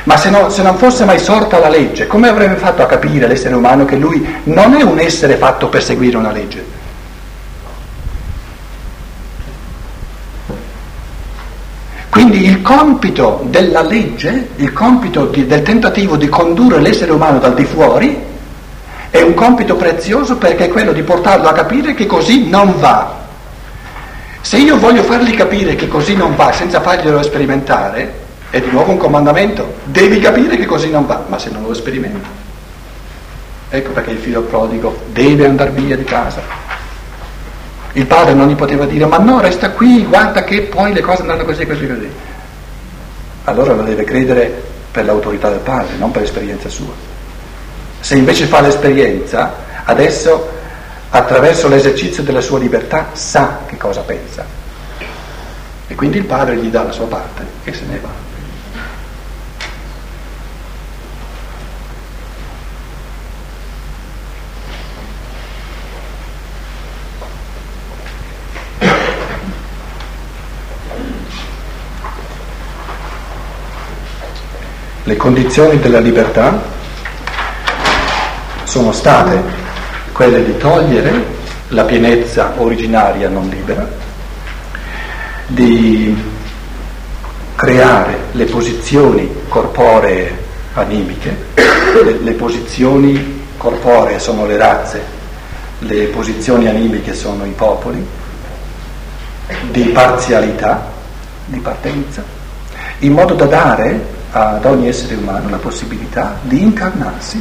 Ma 0.09 0.17
se, 0.17 0.31
no, 0.31 0.49
se, 0.49 0.63
non 0.63 0.79
fosse 0.79 1.05
mai 1.05 1.19
sorta 1.19 1.59
la 1.59 1.69
legge, 1.69 2.07
come 2.07 2.29
avrebbe 2.29 2.57
fatto 2.57 2.83
a 2.83 2.87
capire 2.87 3.27
l'essere 3.27 3.55
umano 3.55 3.85
che 3.85 3.97
lui 3.97 4.27
non 4.45 4.73
è 4.73 4.83
un 4.83 4.99
essere 4.99 5.37
fatto 5.37 5.69
per 5.69 5.83
seguire 5.83 6.17
una 6.17 6.33
legge? 6.33 6.65
Quindi 12.09 12.47
il 12.47 12.63
compito 12.63 13.45
della 13.51 13.83
legge, 13.83 14.49
il 14.57 14.73
compito 14.73 15.27
di, 15.27 15.47
del 15.47 15.61
tentativo 15.61 16.17
di 16.17 16.31
condurre 16.31 16.81
l'essere 16.81 17.13
umano 17.13 17.39
dal 17.39 17.53
di 17.53 17.67
fuori, 17.67 18.19
è 19.11 19.21
un 19.21 19.35
compito 19.35 19.77
prezioso 19.77 20.39
perché 20.39 20.65
è 20.65 20.69
quello 20.71 20.93
di 20.93 21.03
portarlo 21.03 21.49
a 21.49 21.53
capire 21.53 21.93
che 21.93 22.07
così 22.07 22.49
non 22.49 22.79
va. 22.79 23.15
Se 24.41 24.57
io 24.57 24.79
voglio 24.79 25.03
fargli 25.03 25.37
capire 25.37 25.75
che 25.75 25.87
così 25.87 26.17
non 26.17 26.35
va 26.35 26.51
senza 26.51 26.81
farglielo 26.81 27.23
sperimentare, 27.23 28.27
è 28.51 28.61
di 28.61 28.71
nuovo 28.71 28.93
un 28.93 28.99
comandamento, 28.99 29.75
devi 29.85 30.21
capire 30.21 30.57
che 30.57 30.65
così 30.65 30.91
non 30.91 31.07
va, 31.07 31.25
ma 31.29 31.39
se 31.39 31.51
non 31.51 31.63
lo 31.63 31.75
sperimenti. 31.75 32.29
Ecco 33.71 33.91
perché 33.91 34.13
il 34.13 34.19
figlio 34.19 34.43
prodigo 34.43 35.03
deve 35.13 35.47
andare 35.47 35.71
via 35.71 35.97
di 35.97 36.05
casa. 36.05 36.41
Il 37.93 38.07
padre 38.07 38.33
non 38.33 38.49
gli 38.49 38.55
poteva 38.55 38.87
dire 38.87 39.05
ma 39.07 39.19
no, 39.19 39.41
resta 39.41 39.71
qui, 39.71 40.05
guarda 40.05 40.45
che 40.45 40.63
poi 40.63 40.95
le 40.95 41.01
cose 41.01 41.21
andranno 41.21 41.45
così, 41.45 41.67
così, 41.67 41.87
così. 41.87 42.11
Allora 43.45 43.75
lo 43.75 43.83
deve 43.83 44.05
credere 44.05 44.63
per 44.91 45.05
l'autorità 45.05 45.51
del 45.51 45.61
padre, 45.61 45.97
non 45.99 46.11
per 46.11 46.23
l'esperienza 46.23 46.69
sua. 46.69 46.93
Se 48.01 48.15
invece 48.15 48.47
fa 48.47 48.61
l'esperienza, 48.61 49.55
adesso 49.85 50.57
attraverso 51.11 51.69
l'esercizio 51.69 52.23
della 52.23 52.41
sua 52.41 52.59
libertà 52.59 53.09
sa 53.13 53.61
che 53.67 53.77
cosa 53.77 54.01
pensa. 54.01 54.45
E 55.87 55.95
quindi 55.95 56.19
il 56.19 56.25
padre 56.25 56.57
gli 56.57 56.69
dà 56.69 56.85
la 56.85 56.93
sua 56.93 57.07
parte 57.07 57.47
e 57.65 57.73
se 57.73 57.85
ne 57.87 57.99
va. 58.01 58.28
Condizioni 75.19 75.79
della 75.79 75.99
libertà 75.99 76.59
sono 78.65 78.93
state 78.93 79.43
quelle 80.13 80.43
di 80.43 80.57
togliere 80.57 81.37
la 81.69 81.85
pienezza 81.85 82.55
originaria 82.57 83.29
non 83.29 83.49
libera, 83.49 83.87
di 85.49 86.17
creare 87.55 88.19
le 88.33 88.45
posizioni 88.47 89.31
corporee 89.49 90.47
animiche, 90.75 91.37
le, 92.05 92.19
le 92.21 92.33
posizioni 92.33 93.45
corporee 93.59 94.19
sono 94.19 94.47
le 94.47 94.57
razze, 94.57 95.03
le 95.81 96.05
posizioni 96.05 96.69
animiche 96.69 97.13
sono 97.13 97.45
i 97.45 97.53
popoli, 97.53 98.07
di 99.71 99.83
parzialità, 99.85 100.91
di 101.45 101.59
partenza, 101.59 102.23
in 103.01 103.13
modo 103.13 103.35
da 103.35 103.47
dare 103.47 104.17
ad 104.31 104.65
ogni 104.65 104.89
essere 104.89 105.15
umano 105.15 105.49
la 105.49 105.57
possibilità 105.57 106.39
di 106.43 106.63
incarnarsi 106.63 107.41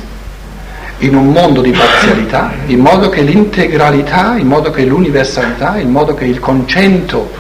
in 1.00 1.16
un 1.16 1.28
mondo 1.32 1.62
di 1.62 1.72
parzialità, 1.72 2.52
in 2.66 2.80
modo 2.80 3.10
che 3.10 3.22
l'integralità, 3.22 4.36
in 4.38 4.48
modo 4.48 4.72
che 4.72 4.84
l'universalità, 4.84 5.78
in 5.78 5.90
modo 5.92 6.14
che 6.16 6.26
il 6.26 6.40
concento 6.40 7.32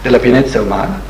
della 0.00 0.18
pienezza 0.18 0.60
umana 0.60 1.00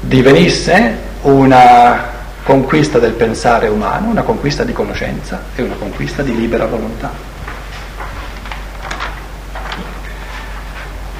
divenisse 0.00 0.98
una 1.22 2.12
conquista 2.42 2.98
del 2.98 3.12
pensare 3.12 3.68
umano, 3.68 4.08
una 4.08 4.22
conquista 4.22 4.64
di 4.64 4.72
conoscenza 4.72 5.42
e 5.54 5.62
una 5.62 5.74
conquista 5.78 6.22
di 6.22 6.36
libera 6.36 6.66
volontà. 6.66 7.10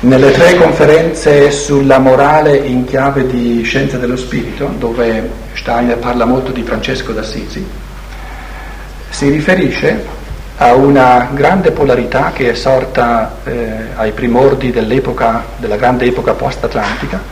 Nelle 0.04 0.32
tre 0.32 0.56
conferenze 0.56 1.50
sulla 1.50 1.98
morale 1.98 2.58
in 2.58 2.84
chiave 2.84 3.26
di 3.26 3.62
scienza 3.62 3.96
dello 3.96 4.18
spirito, 4.18 4.66
dove 4.76 5.30
Steiner 5.54 5.96
parla 5.96 6.26
molto 6.26 6.52
di 6.52 6.62
Francesco 6.62 7.12
d'Assisi, 7.12 7.66
si 9.08 9.30
riferisce 9.30 10.04
a 10.58 10.74
una 10.74 11.30
grande 11.32 11.70
polarità 11.70 12.32
che 12.34 12.50
è 12.50 12.54
sorta 12.54 13.36
eh, 13.44 13.76
ai 13.94 14.12
primordi 14.12 14.70
della 14.70 15.76
grande 15.76 16.04
epoca 16.04 16.34
post-atlantica, 16.34 17.22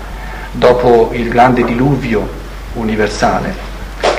dopo 0.50 1.11
il 1.12 1.28
grande 1.28 1.64
diluvio 1.64 2.26
universale 2.72 3.54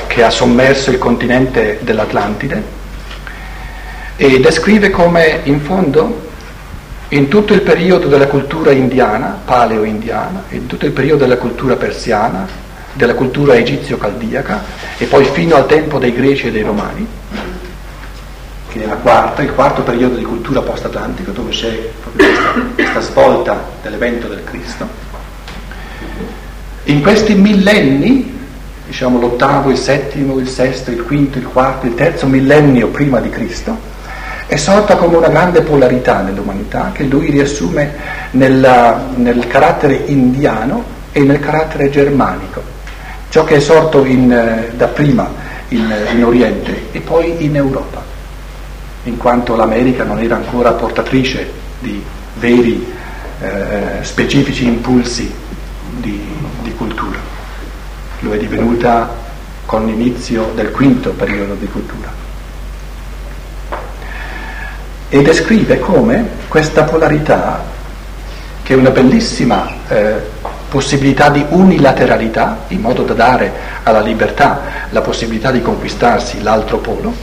che 0.06 0.22
ha 0.22 0.30
sommerso 0.30 0.92
il 0.92 0.98
continente 0.98 1.80
dell'Atlantide 1.82 2.62
e 4.14 4.38
descrive 4.38 4.90
come 4.90 5.40
in 5.42 5.60
fondo 5.60 6.30
in 7.08 7.28
tutto 7.28 7.52
il 7.52 7.60
periodo 7.60 8.08
della 8.08 8.26
cultura 8.26 8.70
indiana, 8.72 9.38
paleo-indiana, 9.44 10.44
in 10.50 10.66
tutto 10.66 10.86
il 10.86 10.92
periodo 10.92 11.24
della 11.24 11.36
cultura 11.36 11.76
persiana, 11.76 12.46
della 12.94 13.14
cultura 13.14 13.56
egizio-caldiaca 13.56 14.62
e 14.96 15.06
poi 15.06 15.24
fino 15.24 15.56
al 15.56 15.66
tempo 15.66 15.98
dei 15.98 16.12
greci 16.12 16.46
e 16.46 16.50
dei 16.50 16.62
romani, 16.62 17.06
che 18.70 18.84
è 18.84 18.96
quarta, 19.02 19.42
il 19.42 19.52
quarto 19.52 19.82
periodo 19.82 20.16
di 20.16 20.24
cultura 20.24 20.62
post-atlantica, 20.62 21.30
dove 21.30 21.50
c'è 21.50 21.90
questa, 22.16 22.52
questa 22.74 23.00
svolta 23.00 23.64
dell'evento 23.82 24.26
del 24.26 24.42
Cristo. 24.44 24.88
In 26.84 27.00
questi 27.00 27.34
millenni, 27.34 28.32
diciamo 28.86 29.18
l'ottavo, 29.18 29.70
il 29.70 29.78
settimo, 29.78 30.38
il 30.38 30.48
sesto, 30.48 30.90
il 30.90 31.02
quinto, 31.04 31.38
il 31.38 31.46
quarto, 31.46 31.86
il 31.86 31.94
terzo 31.94 32.26
millennio 32.26 32.88
prima 32.88 33.20
di 33.20 33.30
Cristo, 33.30 33.92
è 34.46 34.56
sorta 34.56 34.96
come 34.96 35.16
una 35.16 35.28
grande 35.28 35.62
polarità 35.62 36.20
nell'umanità 36.20 36.90
che 36.92 37.04
lui 37.04 37.30
riassume 37.30 37.92
nella, 38.32 39.06
nel 39.14 39.46
carattere 39.46 40.02
indiano 40.06 40.84
e 41.12 41.20
nel 41.20 41.40
carattere 41.40 41.90
germanico. 41.90 42.62
Ciò 43.30 43.44
che 43.44 43.56
è 43.56 43.60
sorto 43.60 44.04
in, 44.04 44.30
eh, 44.30 44.72
da 44.76 44.88
prima 44.88 45.28
in, 45.68 45.92
in 46.14 46.24
Oriente 46.24 46.88
e 46.92 47.00
poi 47.00 47.44
in 47.44 47.56
Europa 47.56 48.02
in 49.04 49.16
quanto 49.16 49.56
l'America 49.56 50.04
non 50.04 50.20
era 50.20 50.36
ancora 50.36 50.72
portatrice 50.72 51.50
di 51.80 52.02
veri 52.34 52.92
eh, 53.40 53.98
specifici 54.02 54.66
impulsi 54.66 55.32
di, 55.96 56.20
di 56.62 56.74
cultura. 56.74 57.18
Lo 58.20 58.32
è 58.32 58.38
divenuta 58.38 59.22
con 59.66 59.86
l'inizio 59.86 60.52
del 60.54 60.70
quinto 60.70 61.10
periodo 61.10 61.54
di 61.54 61.66
cultura. 61.66 62.23
E 65.14 65.22
descrive 65.22 65.78
come 65.78 66.28
questa 66.48 66.82
polarità, 66.82 67.62
che 68.64 68.74
è 68.74 68.76
una 68.76 68.90
bellissima 68.90 69.72
eh, 69.86 70.14
possibilità 70.68 71.28
di 71.30 71.44
unilateralità, 71.50 72.64
in 72.66 72.80
modo 72.80 73.04
da 73.04 73.14
dare 73.14 73.52
alla 73.84 74.00
libertà 74.00 74.62
la 74.90 75.02
possibilità 75.02 75.52
di 75.52 75.62
conquistarsi 75.62 76.42
l'altro 76.42 76.78
polo, 76.78 77.14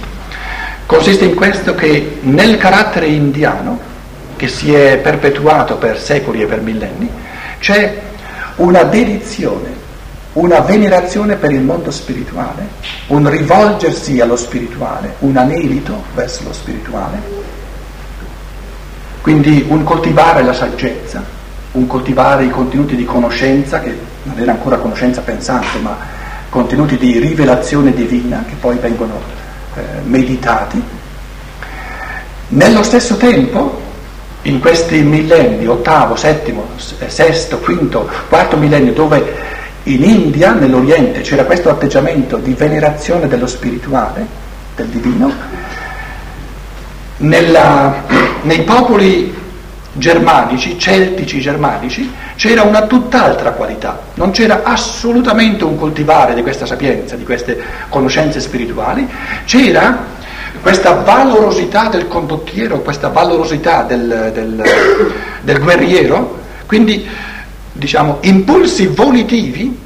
consiste 0.86 1.26
in 1.26 1.36
questo 1.36 1.76
che 1.76 2.20
nel 2.22 2.56
carattere 2.56 3.08
indiano, 3.08 3.78
che 4.38 4.48
si 4.48 4.74
è 4.74 4.98
perpetuato 5.00 5.76
per 5.76 6.00
secoli 6.00 6.44
e 6.44 6.46
per 6.46 6.62
millenni, 6.62 7.10
c'è 7.60 8.00
una 8.56 8.84
dedizione, 8.84 9.68
una 10.32 10.62
venerazione 10.62 11.36
per 11.36 11.52
il 11.52 11.62
mondo 11.62 11.92
spirituale, 11.92 12.70
un 13.08 13.30
rivolgersi 13.30 14.22
allo 14.22 14.38
spirituale, 14.38 15.16
un 15.20 15.36
anelito 15.36 16.04
verso 16.16 16.44
lo 16.46 16.54
spirituale, 16.54 17.41
quindi 19.22 19.66
un 19.68 19.84
coltivare 19.84 20.44
la 20.44 20.54
saggezza, 20.54 21.24
un 21.74 21.88
coltivare 21.88 22.46
i 22.46 22.50
contenuti 22.50 22.96
di 22.96 23.06
conoscenza, 23.06 23.80
che 23.80 23.98
non 24.24 24.38
era 24.40 24.52
ancora 24.52 24.78
conoscenza 24.78 25.22
pensante, 25.22 25.78
ma 25.80 25.98
contenuti 26.50 26.98
di 26.98 27.18
rivelazione 27.20 27.94
divina 27.94 28.44
che 28.48 28.56
poi 28.60 28.78
vengono 28.78 29.20
eh, 29.76 29.82
meditati. 30.04 30.84
Nello 32.50 32.84
stesso 32.84 33.16
tempo, 33.16 33.80
in 34.44 34.60
questi 34.60 35.02
millenni, 35.02 35.68
ottavo, 35.68 36.16
settimo, 36.16 36.68
sesto, 37.08 37.60
quinto, 37.60 38.10
quarto 38.28 38.58
millennio, 38.58 38.92
dove 38.92 39.60
in 39.84 40.04
India, 40.04 40.52
nell'Oriente, 40.54 41.22
c'era 41.22 41.46
questo 41.46 41.70
atteggiamento 41.70 42.38
di 42.38 42.54
venerazione 42.54 43.28
dello 43.28 43.48
spirituale, 43.48 44.26
del 44.76 44.88
divino, 44.88 45.32
nella, 47.18 48.04
nei 48.44 48.64
popoli 48.64 49.34
germanici, 49.94 50.80
celtici 50.80 51.42
germanici, 51.42 52.10
c'era 52.36 52.64
una 52.64 52.86
tutt'altra 52.86 53.52
qualità, 53.52 54.00
non 54.16 54.32
c'era 54.32 54.62
assolutamente 54.64 55.64
un 55.64 55.78
coltivare 55.78 56.34
di 56.34 56.42
questa 56.42 56.66
sapienza, 56.66 57.16
di 57.16 57.24
queste 57.24 57.62
conoscenze 57.90 58.40
spirituali, 58.40 59.08
c'era 59.46 60.20
questa 60.62 60.94
valorosità 60.94 61.88
del 61.90 62.08
condottiero, 62.08 62.80
questa 62.80 63.10
valorosità 63.10 63.84
del, 63.84 64.32
del, 64.34 64.64
del 65.42 65.60
guerriero, 65.60 66.40
quindi 66.66 67.08
diciamo 67.74 68.20
impulsi 68.22 68.88
volitivi 68.88 69.78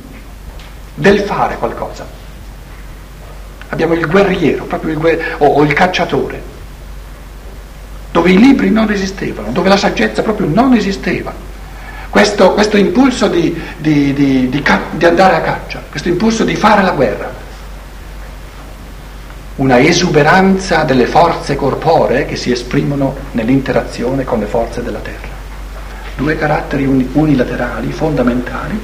del 0.94 1.20
fare 1.20 1.56
qualcosa. 1.58 2.06
Abbiamo 3.70 3.94
il 3.94 4.06
guerriero, 4.06 4.66
proprio 4.66 4.92
il 4.92 4.98
guerriero, 5.00 5.38
o, 5.40 5.48
o 5.48 5.64
il 5.64 5.74
cacciatore 5.74 6.54
dove 8.16 8.32
i 8.32 8.38
libri 8.38 8.70
non 8.70 8.90
esistevano, 8.90 9.52
dove 9.52 9.68
la 9.68 9.76
saggezza 9.76 10.22
proprio 10.22 10.48
non 10.48 10.74
esisteva. 10.74 11.34
Questo, 12.10 12.54
questo 12.54 12.78
impulso 12.78 13.28
di, 13.28 13.62
di, 13.76 14.14
di, 14.14 14.48
di, 14.48 15.06
andare 15.06 15.36
a 15.36 15.42
caccia, 15.42 15.84
questo 15.90 16.08
impulso 16.08 16.46
di 16.46 16.56
fare 16.56 16.82
la 16.82 16.92
guerra, 16.92 17.30
una 19.58 19.80
esuberanza 19.80 20.84
delle 20.84 21.08
forze 21.08 21.58
corporee 21.58 22.26
che 22.26 22.38
si 22.38 22.54
esprimono 22.54 23.18
nell'interazione 23.34 24.24
con 24.24 24.40
le 24.40 24.46
forze 24.46 24.82
della 24.82 25.00
terra. 25.00 25.34
Due 26.16 26.38
caratteri 26.38 26.86
unilaterali 27.12 27.92
fondamentali 27.92 28.80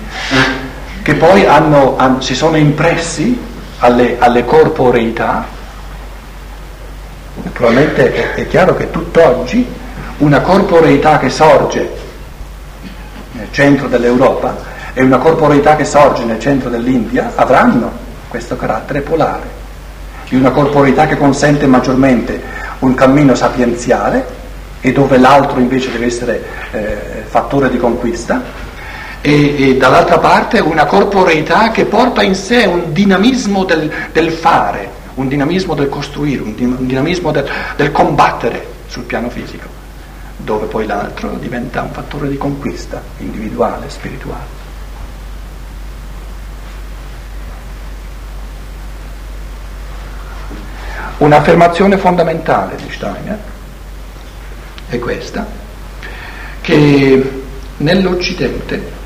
che 1.03 1.13
poi 1.13 1.45
hanno, 1.45 2.19
si 2.19 2.35
sono 2.35 2.57
impressi 2.57 3.39
alle, 3.79 4.17
alle 4.19 4.43
corporeità 4.43 5.59
Naturalmente 7.43 8.35
è, 8.35 8.47
chiaro 8.47 8.75
che 8.75 8.91
tutt'oggi 8.91 9.65
una 10.17 10.41
corporeità 10.41 11.17
che 11.17 11.29
sorge 11.29 11.89
nel 13.31 13.47
centro 13.51 13.87
dell'Europa 13.87 14.55
e 14.93 15.01
una 15.01 15.17
corporeità 15.17 15.75
che 15.75 15.85
sorge 15.85 16.23
nel 16.23 16.39
centro 16.39 16.69
dell'India 16.69 17.31
avranno 17.35 17.91
questo 18.27 18.55
carattere 18.55 19.01
polare, 19.01 19.59
di 20.29 20.35
una 20.35 20.51
corporeità 20.51 21.07
che 21.07 21.17
consente 21.17 21.65
maggiormente 21.65 22.41
un 22.79 22.93
cammino 22.93 23.33
sapienziale 23.33 24.39
e 24.79 24.91
dove 24.91 25.17
l'altro 25.17 25.59
invece 25.59 25.91
deve 25.91 26.05
essere 26.05 26.43
eh, 26.71 27.23
fattore 27.27 27.69
di 27.69 27.77
conquista, 27.77 28.41
e, 29.21 29.69
e, 29.69 29.77
dall'altra 29.77 30.17
parte 30.17 30.59
una 30.59 30.85
corporeità 30.85 31.69
che 31.69 31.85
porta 31.85 32.23
in 32.23 32.33
sé 32.33 32.65
un 32.65 32.91
dinamismo 32.91 33.63
del, 33.65 33.91
del 34.11 34.31
fare, 34.31 34.99
un 35.15 35.27
dinamismo 35.27 35.73
del 35.73 35.89
costruire, 35.89 36.41
un 36.41 36.55
dinamismo 36.85 37.31
del, 37.31 37.49
del 37.75 37.91
combattere 37.91 38.65
sul 38.87 39.03
piano 39.03 39.29
fisico, 39.29 39.67
dove 40.37 40.67
poi 40.67 40.85
l'altro 40.85 41.37
diventa 41.37 41.81
un 41.81 41.91
fattore 41.91 42.27
di 42.29 42.37
conquista 42.37 43.01
individuale, 43.17 43.89
spirituale. 43.89 44.59
Un'affermazione 51.17 51.97
fondamentale 51.97 52.75
di 52.77 52.91
Steiner 52.91 53.39
è 54.89 54.97
questa, 54.97 55.45
che 56.61 57.43
nell'Occidente, 57.77 58.99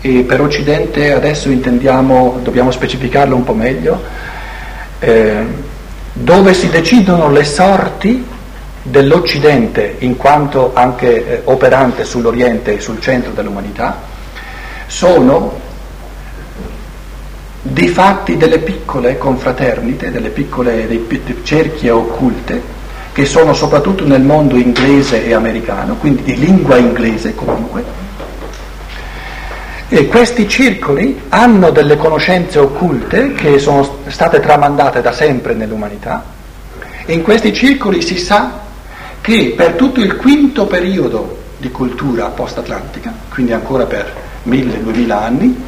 e 0.00 0.22
per 0.22 0.40
Occidente 0.40 1.12
adesso 1.12 1.50
intendiamo, 1.50 2.38
dobbiamo 2.42 2.70
specificarlo 2.70 3.34
un 3.34 3.42
po' 3.42 3.54
meglio, 3.54 4.00
eh, 5.06 5.46
dove 6.12 6.52
si 6.52 6.68
decidono 6.68 7.30
le 7.30 7.44
sorti 7.44 8.26
dell'Occidente 8.82 9.96
in 9.98 10.16
quanto 10.16 10.72
anche 10.74 11.26
eh, 11.28 11.40
operante 11.44 12.04
sull'Oriente 12.04 12.74
e 12.74 12.80
sul 12.80 13.00
centro 13.00 13.30
dell'umanità, 13.30 14.02
sono 14.86 15.60
di 17.62 17.86
fatti 17.86 18.36
delle 18.36 18.58
piccole 18.58 19.16
confraternite, 19.16 20.10
delle 20.10 20.30
piccole 20.30 20.88
cerchie 21.44 21.90
occulte, 21.90 22.60
che 23.12 23.26
sono 23.26 23.54
soprattutto 23.54 24.04
nel 24.04 24.22
mondo 24.22 24.56
inglese 24.56 25.24
e 25.24 25.34
americano, 25.34 25.94
quindi 25.94 26.24
di 26.24 26.36
lingua 26.36 26.78
inglese 26.78 27.32
comunque, 27.36 27.84
e 29.88 30.06
questi 30.08 30.48
circoli 30.48 31.22
hanno 31.28 31.70
delle 31.70 31.96
conoscenze 31.96 32.58
occulte 32.58 33.32
che 33.32 33.58
sono 33.58 33.98
state 34.08 34.40
tramandate 34.40 35.00
da 35.00 35.12
sempre 35.12 35.54
nell'umanità 35.54 36.24
e 37.04 37.12
in 37.12 37.22
questi 37.22 37.52
circoli 37.52 38.02
si 38.02 38.18
sa 38.18 38.64
che 39.20 39.54
per 39.56 39.72
tutto 39.72 40.00
il 40.00 40.16
quinto 40.16 40.66
periodo 40.66 41.44
di 41.58 41.70
cultura 41.70 42.26
post-atlantica, 42.26 43.12
quindi 43.28 43.52
ancora 43.52 43.84
per 43.84 44.12
mille, 44.44 44.82
duemila 44.82 45.22
anni, 45.22 45.64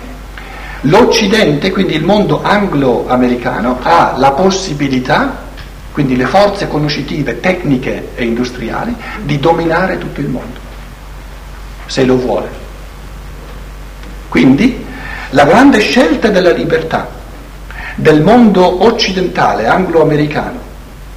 l'Occidente, 0.82 1.70
quindi 1.70 1.94
il 1.94 2.04
mondo 2.04 2.42
anglo-americano, 2.42 3.78
ha 3.82 4.14
la 4.16 4.32
possibilità, 4.32 5.46
quindi 5.92 6.16
le 6.16 6.26
forze 6.26 6.68
conoscitive, 6.68 7.40
tecniche 7.40 8.10
e 8.14 8.24
industriali, 8.24 8.94
di 9.22 9.38
dominare 9.38 9.98
tutto 9.98 10.20
il 10.20 10.28
mondo, 10.28 10.58
se 11.86 12.04
lo 12.04 12.16
vuole. 12.16 12.66
Quindi 14.28 14.84
la 15.30 15.44
grande 15.44 15.80
scelta 15.80 16.28
della 16.28 16.52
libertà 16.52 17.16
del 17.94 18.22
mondo 18.22 18.84
occidentale, 18.84 19.66
anglo-americano, 19.66 20.60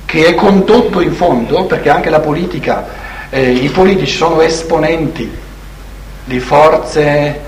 che 0.06 0.26
è 0.26 0.36
condotto 0.36 1.00
in 1.00 1.14
fondo, 1.14 1.66
perché 1.66 1.90
anche 1.90 2.10
la 2.10 2.20
politica, 2.20 2.88
eh, 3.30 3.52
i 3.52 3.70
politici 3.70 4.16
sono 4.16 4.42
esponenti 4.42 5.32
di 6.26 6.40
forze, 6.40 7.40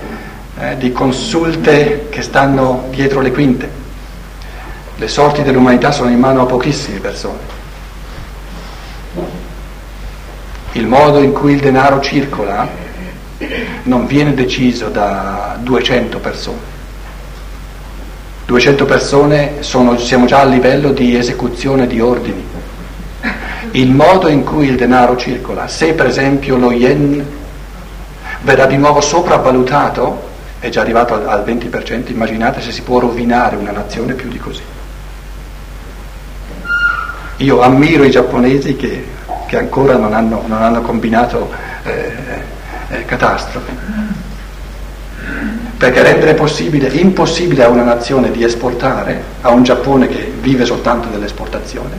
eh, 0.58 0.76
di 0.76 0.92
consulte 0.92 2.06
che 2.10 2.22
stanno 2.22 2.86
dietro 2.90 3.20
le 3.20 3.32
quinte. 3.32 3.82
Le 4.96 5.08
sorti 5.08 5.42
dell'umanità 5.42 5.90
sono 5.90 6.10
in 6.10 6.18
mano 6.20 6.42
a 6.42 6.46
pochissime 6.46 7.00
persone. 7.00 7.52
Il 10.72 10.86
modo 10.86 11.20
in 11.20 11.32
cui 11.32 11.54
il 11.54 11.60
denaro 11.60 12.00
circola 12.00 12.68
non 13.84 14.06
viene 14.06 14.34
deciso 14.34 14.88
da 14.88 15.58
200 15.60 16.18
persone. 16.18 16.72
200 18.46 18.84
persone 18.84 19.52
sono, 19.60 19.98
siamo 19.98 20.26
già 20.26 20.40
a 20.40 20.44
livello 20.44 20.92
di 20.92 21.16
esecuzione 21.16 21.86
di 21.86 22.00
ordini. 22.00 22.44
Il 23.72 23.90
modo 23.90 24.28
in 24.28 24.44
cui 24.44 24.68
il 24.68 24.76
denaro 24.76 25.16
circola, 25.16 25.66
se 25.66 25.94
per 25.94 26.06
esempio 26.06 26.56
lo 26.56 26.70
yen 26.70 27.24
verrà 28.42 28.66
di 28.66 28.76
nuovo 28.76 29.00
sopravvalutato, 29.00 30.32
è 30.60 30.68
già 30.68 30.82
arrivato 30.82 31.14
al, 31.14 31.26
al 31.26 31.44
20%, 31.44 32.10
immaginate 32.10 32.60
se 32.60 32.70
si 32.70 32.82
può 32.82 33.00
rovinare 33.00 33.56
una 33.56 33.72
nazione 33.72 34.12
più 34.12 34.28
di 34.28 34.38
così. 34.38 34.62
Io 37.38 37.60
ammiro 37.62 38.04
i 38.04 38.10
giapponesi 38.10 38.76
che, 38.76 39.04
che 39.46 39.58
ancora 39.58 39.96
non 39.96 40.14
hanno, 40.14 40.44
non 40.46 40.62
hanno 40.62 40.82
combinato 40.82 41.50
eh, 41.82 42.12
eh, 42.88 43.04
catastrofe. 43.04 43.72
Perché 45.76 46.02
rendere 46.02 46.34
possibile, 46.34 46.88
impossibile 46.88 47.64
a 47.64 47.68
una 47.68 47.82
nazione 47.82 48.30
di 48.30 48.44
esportare, 48.44 49.22
a 49.40 49.50
un 49.50 49.62
Giappone 49.62 50.08
che 50.08 50.32
vive 50.40 50.64
soltanto 50.64 51.08
dell'esportazione, 51.08 51.98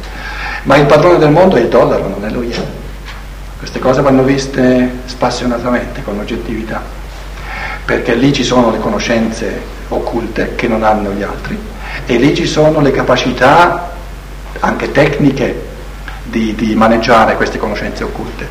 ma 0.64 0.78
il 0.78 0.86
padrone 0.86 1.18
del 1.18 1.30
mondo 1.30 1.56
è 1.56 1.60
il 1.60 1.68
dollaro, 1.68 2.08
non 2.08 2.26
è 2.26 2.30
lo 2.30 2.42
yen. 2.42 2.64
Queste 3.58 3.80
cose 3.80 4.02
vanno 4.02 4.24
viste 4.24 5.00
spassionatamente, 5.06 6.04
con 6.04 6.20
oggettività, 6.20 6.82
perché 7.84 8.16
lì 8.16 8.34
ci 8.34 8.44
sono 8.44 8.72
le 8.72 8.80
conoscenze 8.80 9.74
occulte 9.90 10.56
che 10.56 10.68
non 10.68 10.84
hanno 10.84 11.12
gli 11.12 11.22
altri 11.22 11.58
e 12.06 12.18
lì 12.18 12.36
ci 12.36 12.46
sono 12.46 12.82
le 12.82 12.92
capacità 12.92 13.92
anche 14.60 14.92
tecniche 14.92 15.74
di, 16.26 16.56
di, 16.56 16.76
maneggiare 16.76 17.36
queste 17.36 17.58
conoscenze 17.58 18.04
occulte. 18.04 18.48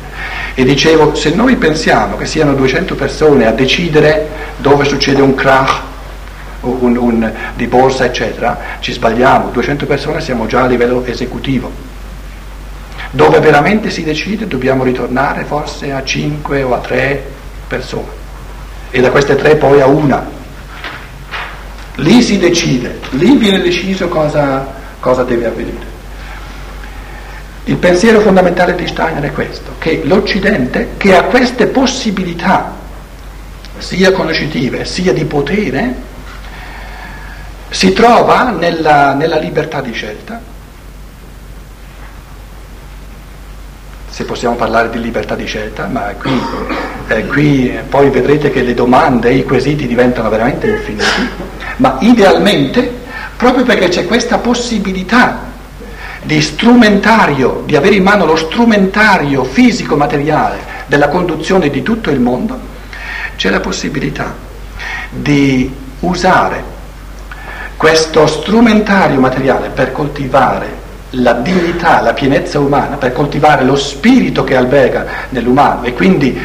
E 0.53 0.63
dicevo, 0.63 1.15
se 1.15 1.31
noi 1.31 1.55
pensiamo 1.57 2.15
che 2.17 2.25
siano 2.25 2.53
200 2.53 2.95
persone 2.95 3.45
a 3.45 3.51
decidere 3.51 4.27
dove 4.57 4.85
succede 4.85 5.21
un 5.21 5.35
crash 5.35 5.81
un, 6.61 6.97
un, 6.97 7.31
di 7.55 7.67
borsa, 7.67 8.05
eccetera, 8.05 8.59
ci 8.79 8.91
sbagliamo, 8.91 9.49
200 9.49 9.85
persone 9.85 10.21
siamo 10.21 10.47
già 10.47 10.63
a 10.63 10.67
livello 10.67 11.03
esecutivo. 11.05 11.71
Dove 13.11 13.39
veramente 13.39 13.89
si 13.89 14.03
decide 14.03 14.47
dobbiamo 14.47 14.83
ritornare 14.83 15.43
forse 15.43 15.91
a 15.91 16.03
5 16.03 16.63
o 16.63 16.73
a 16.73 16.79
3 16.79 17.23
persone 17.67 18.23
e 18.89 19.01
da 19.01 19.09
queste 19.09 19.35
3 19.35 19.55
poi 19.55 19.81
a 19.81 19.87
una. 19.87 20.25
Lì 21.95 22.21
si 22.21 22.37
decide, 22.37 22.99
lì 23.11 23.37
viene 23.37 23.61
deciso 23.61 24.07
cosa, 24.09 24.67
cosa 24.99 25.23
deve 25.23 25.45
avvenire. 25.45 25.94
Il 27.67 27.77
pensiero 27.77 28.19
fondamentale 28.19 28.75
di 28.75 28.85
Steiner 28.85 29.23
è 29.23 29.31
questo, 29.31 29.71
che 29.79 30.01
l'Occidente, 30.03 30.91
che 30.97 31.15
ha 31.15 31.23
queste 31.23 31.65
possibilità, 31.65 32.73
sia 33.79 34.11
conoscitive 34.11 34.85
sia 34.85 35.11
di 35.13 35.25
potere, 35.25 35.95
si 37.69 37.91
trova 37.91 38.51
nella, 38.51 39.15
nella 39.15 39.37
libertà 39.37 39.81
di 39.81 39.91
scelta. 39.93 40.39
Se 44.09 44.23
possiamo 44.25 44.55
parlare 44.55 44.91
di 44.91 45.01
libertà 45.01 45.35
di 45.35 45.47
scelta, 45.47 45.87
ma 45.87 46.13
qui, 46.19 46.39
eh, 47.07 47.25
qui 47.25 47.79
poi 47.89 48.11
vedrete 48.11 48.51
che 48.51 48.61
le 48.61 48.75
domande 48.75 49.29
e 49.29 49.37
i 49.37 49.43
quesiti 49.43 49.87
diventano 49.87 50.29
veramente 50.29 50.67
infiniti, 50.67 51.29
ma 51.77 51.97
idealmente, 51.99 52.93
proprio 53.35 53.65
perché 53.65 53.87
c'è 53.87 54.05
questa 54.05 54.37
possibilità 54.37 55.44
di 56.25 56.41
strumentario, 56.41 57.61
di 57.65 57.75
avere 57.75 57.95
in 57.95 58.03
mano 58.03 58.25
lo 58.25 58.35
strumentario 58.35 59.43
fisico-materiale 59.43 60.57
della 60.87 61.07
conduzione 61.07 61.69
di 61.69 61.83
tutto 61.83 62.09
il 62.09 62.19
mondo, 62.19 62.57
c'è 63.35 63.51
la 63.51 63.59
possibilità 63.59 64.33
di 65.09 65.71
usare 65.99 66.73
questo 67.77 68.25
strumentario 68.25 69.19
materiale 69.19 69.69
per 69.69 69.91
coltivare 69.91 70.83
la 71.11 71.33
dignità, 71.33 72.01
la 72.01 72.13
pienezza 72.13 72.59
umana, 72.59 72.95
per 72.95 73.13
coltivare 73.13 73.63
lo 73.63 73.75
spirito 73.75 74.43
che 74.43 74.55
alberga 74.55 75.05
nell'umano 75.29 75.83
e 75.83 75.93
quindi 75.93 76.37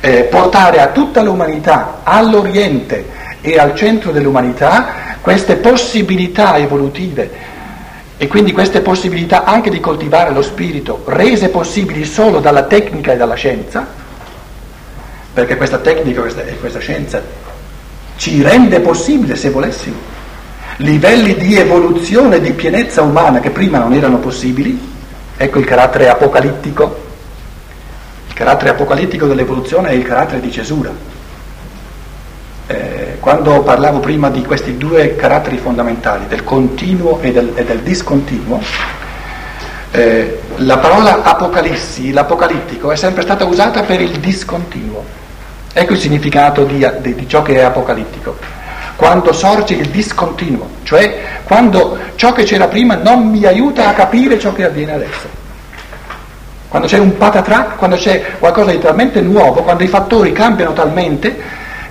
eh, 0.00 0.22
portare 0.22 0.80
a 0.80 0.88
tutta 0.88 1.22
l'umanità, 1.22 2.00
all'Oriente 2.04 3.10
e 3.42 3.58
al 3.58 3.74
centro 3.74 4.12
dell'umanità, 4.12 5.18
queste 5.20 5.56
possibilità 5.56 6.56
evolutive 6.56 7.54
e 8.18 8.26
quindi 8.28 8.52
queste 8.52 8.80
possibilità 8.80 9.44
anche 9.44 9.68
di 9.68 9.80
coltivare 9.80 10.32
lo 10.32 10.42
spirito, 10.42 11.02
rese 11.06 11.48
possibili 11.48 12.04
solo 12.04 12.40
dalla 12.40 12.62
tecnica 12.64 13.12
e 13.12 13.16
dalla 13.16 13.34
scienza, 13.34 13.86
perché 15.32 15.56
questa 15.56 15.78
tecnica 15.78 16.24
e 16.24 16.58
questa 16.58 16.78
scienza 16.78 17.22
ci 18.16 18.42
rende 18.42 18.80
possibile, 18.80 19.36
se 19.36 19.50
volessimo, 19.50 19.96
livelli 20.76 21.34
di 21.36 21.56
evoluzione, 21.56 22.40
di 22.40 22.52
pienezza 22.52 23.02
umana 23.02 23.40
che 23.40 23.50
prima 23.50 23.78
non 23.78 23.92
erano 23.92 24.18
possibili, 24.18 24.78
ecco 25.36 25.58
il 25.58 25.66
carattere 25.66 26.08
apocalittico. 26.08 27.04
Il 28.28 28.34
carattere 28.34 28.70
apocalittico 28.70 29.26
dell'evoluzione 29.26 29.90
è 29.90 29.92
il 29.92 30.04
carattere 30.04 30.40
di 30.40 30.50
cesura. 30.50 30.90
Eh, 32.68 33.18
quando 33.20 33.62
parlavo 33.62 34.00
prima 34.00 34.28
di 34.28 34.42
questi 34.42 34.76
due 34.76 35.14
caratteri 35.14 35.56
fondamentali, 35.56 36.26
del 36.26 36.42
continuo 36.42 37.20
e 37.20 37.32
del, 37.32 37.52
e 37.54 37.64
del 37.64 37.80
discontinuo, 37.80 38.60
eh, 39.92 40.40
la 40.56 40.78
parola 40.78 41.22
apocalissi, 41.22 42.10
l'apocalittico, 42.10 42.90
è 42.90 42.96
sempre 42.96 43.22
stata 43.22 43.44
usata 43.44 43.82
per 43.82 44.00
il 44.00 44.18
discontinuo. 44.18 45.04
Ecco 45.72 45.92
il 45.92 45.98
significato 45.98 46.64
di, 46.64 46.84
di, 47.00 47.14
di 47.14 47.28
ciò 47.28 47.42
che 47.42 47.54
è 47.56 47.62
apocalittico. 47.62 48.36
Quando 48.96 49.32
sorge 49.32 49.74
il 49.74 49.88
discontinuo, 49.88 50.68
cioè 50.82 51.18
quando 51.44 51.98
ciò 52.14 52.32
che 52.32 52.44
c'era 52.44 52.66
prima 52.66 52.94
non 52.94 53.28
mi 53.28 53.44
aiuta 53.44 53.88
a 53.88 53.92
capire 53.92 54.38
ciò 54.38 54.52
che 54.52 54.64
avviene 54.64 54.94
adesso. 54.94 55.28
Quando 56.68 56.88
c'è 56.88 56.98
un 56.98 57.16
patatrac, 57.16 57.76
quando 57.76 57.96
c'è 57.96 58.24
qualcosa 58.38 58.70
di 58.70 58.78
talmente 58.78 59.20
nuovo, 59.20 59.62
quando 59.62 59.84
i 59.84 59.88
fattori 59.88 60.32
cambiano 60.32 60.72
talmente 60.72 61.38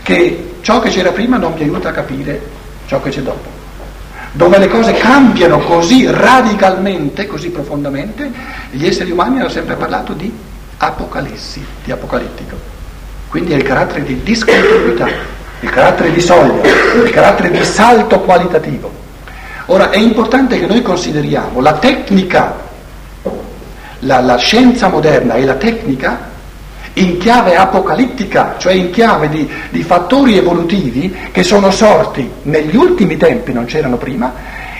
che 0.01 0.44
ciò 0.65 0.80
che 0.80 0.89
c'era 0.89 1.12
prima 1.12 1.38
non 1.38 1.54
mi 1.54 1.62
aiuta 1.62 1.89
a 1.89 1.91
capire 1.91 2.41
ciò 2.88 2.99
che 2.99 3.12
c'è 3.12 3.21
dopo. 3.21 3.47
Dove 4.32 4.58
le 4.58 4.67
cose 4.67 4.93
cambiano 4.93 5.60
così 5.60 6.08
radicalmente, 6.10 7.28
così 7.28 7.51
profondamente, 7.51 8.32
gli 8.71 8.88
esseri 8.88 9.12
umani 9.12 9.39
hanno 9.39 9.49
sempre 9.49 9.75
parlato 9.75 10.13
di 10.13 10.36
apocalissi, 10.78 11.63
di 11.84 11.91
apocalittico. 11.91 12.58
Quindi 13.28 13.54
è 13.54 13.58
il 13.58 13.62
carattere 13.62 14.06
di 14.06 14.23
discontinuità, 14.23 15.08
il 15.60 15.69
carattere 15.69 16.12
di 16.12 16.19
soglia, 16.19 16.67
il 17.04 17.12
carattere 17.12 17.51
di 17.51 17.63
salto 17.63 18.21
qualitativo. 18.21 18.91
Ora 19.67 19.91
è 19.91 19.97
importante 19.97 20.58
che 20.58 20.65
noi 20.65 20.82
consideriamo 20.82 21.62
la 21.62 21.73
tecnica, 21.73 22.56
la, 23.99 24.19
la 24.19 24.38
scienza 24.38 24.88
moderna 24.88 25.36
e 25.36 25.45
la 25.45 25.56
tecnica 25.56 26.34
in 26.95 27.17
chiave 27.17 27.55
apocalittica, 27.55 28.55
cioè 28.58 28.73
in 28.73 28.89
chiave 28.91 29.27
di, 29.29 29.49
di, 29.69 29.84
fattori 29.84 30.38
evolutivi 30.38 31.13
che 31.31 31.43
sono 31.43 31.71
sorti 31.71 32.29
negli 32.43 32.75
ultimi 32.75 33.17
tempi, 33.17 33.51
non 33.51 33.65
c'erano 33.65 33.97
prima, 33.97 34.34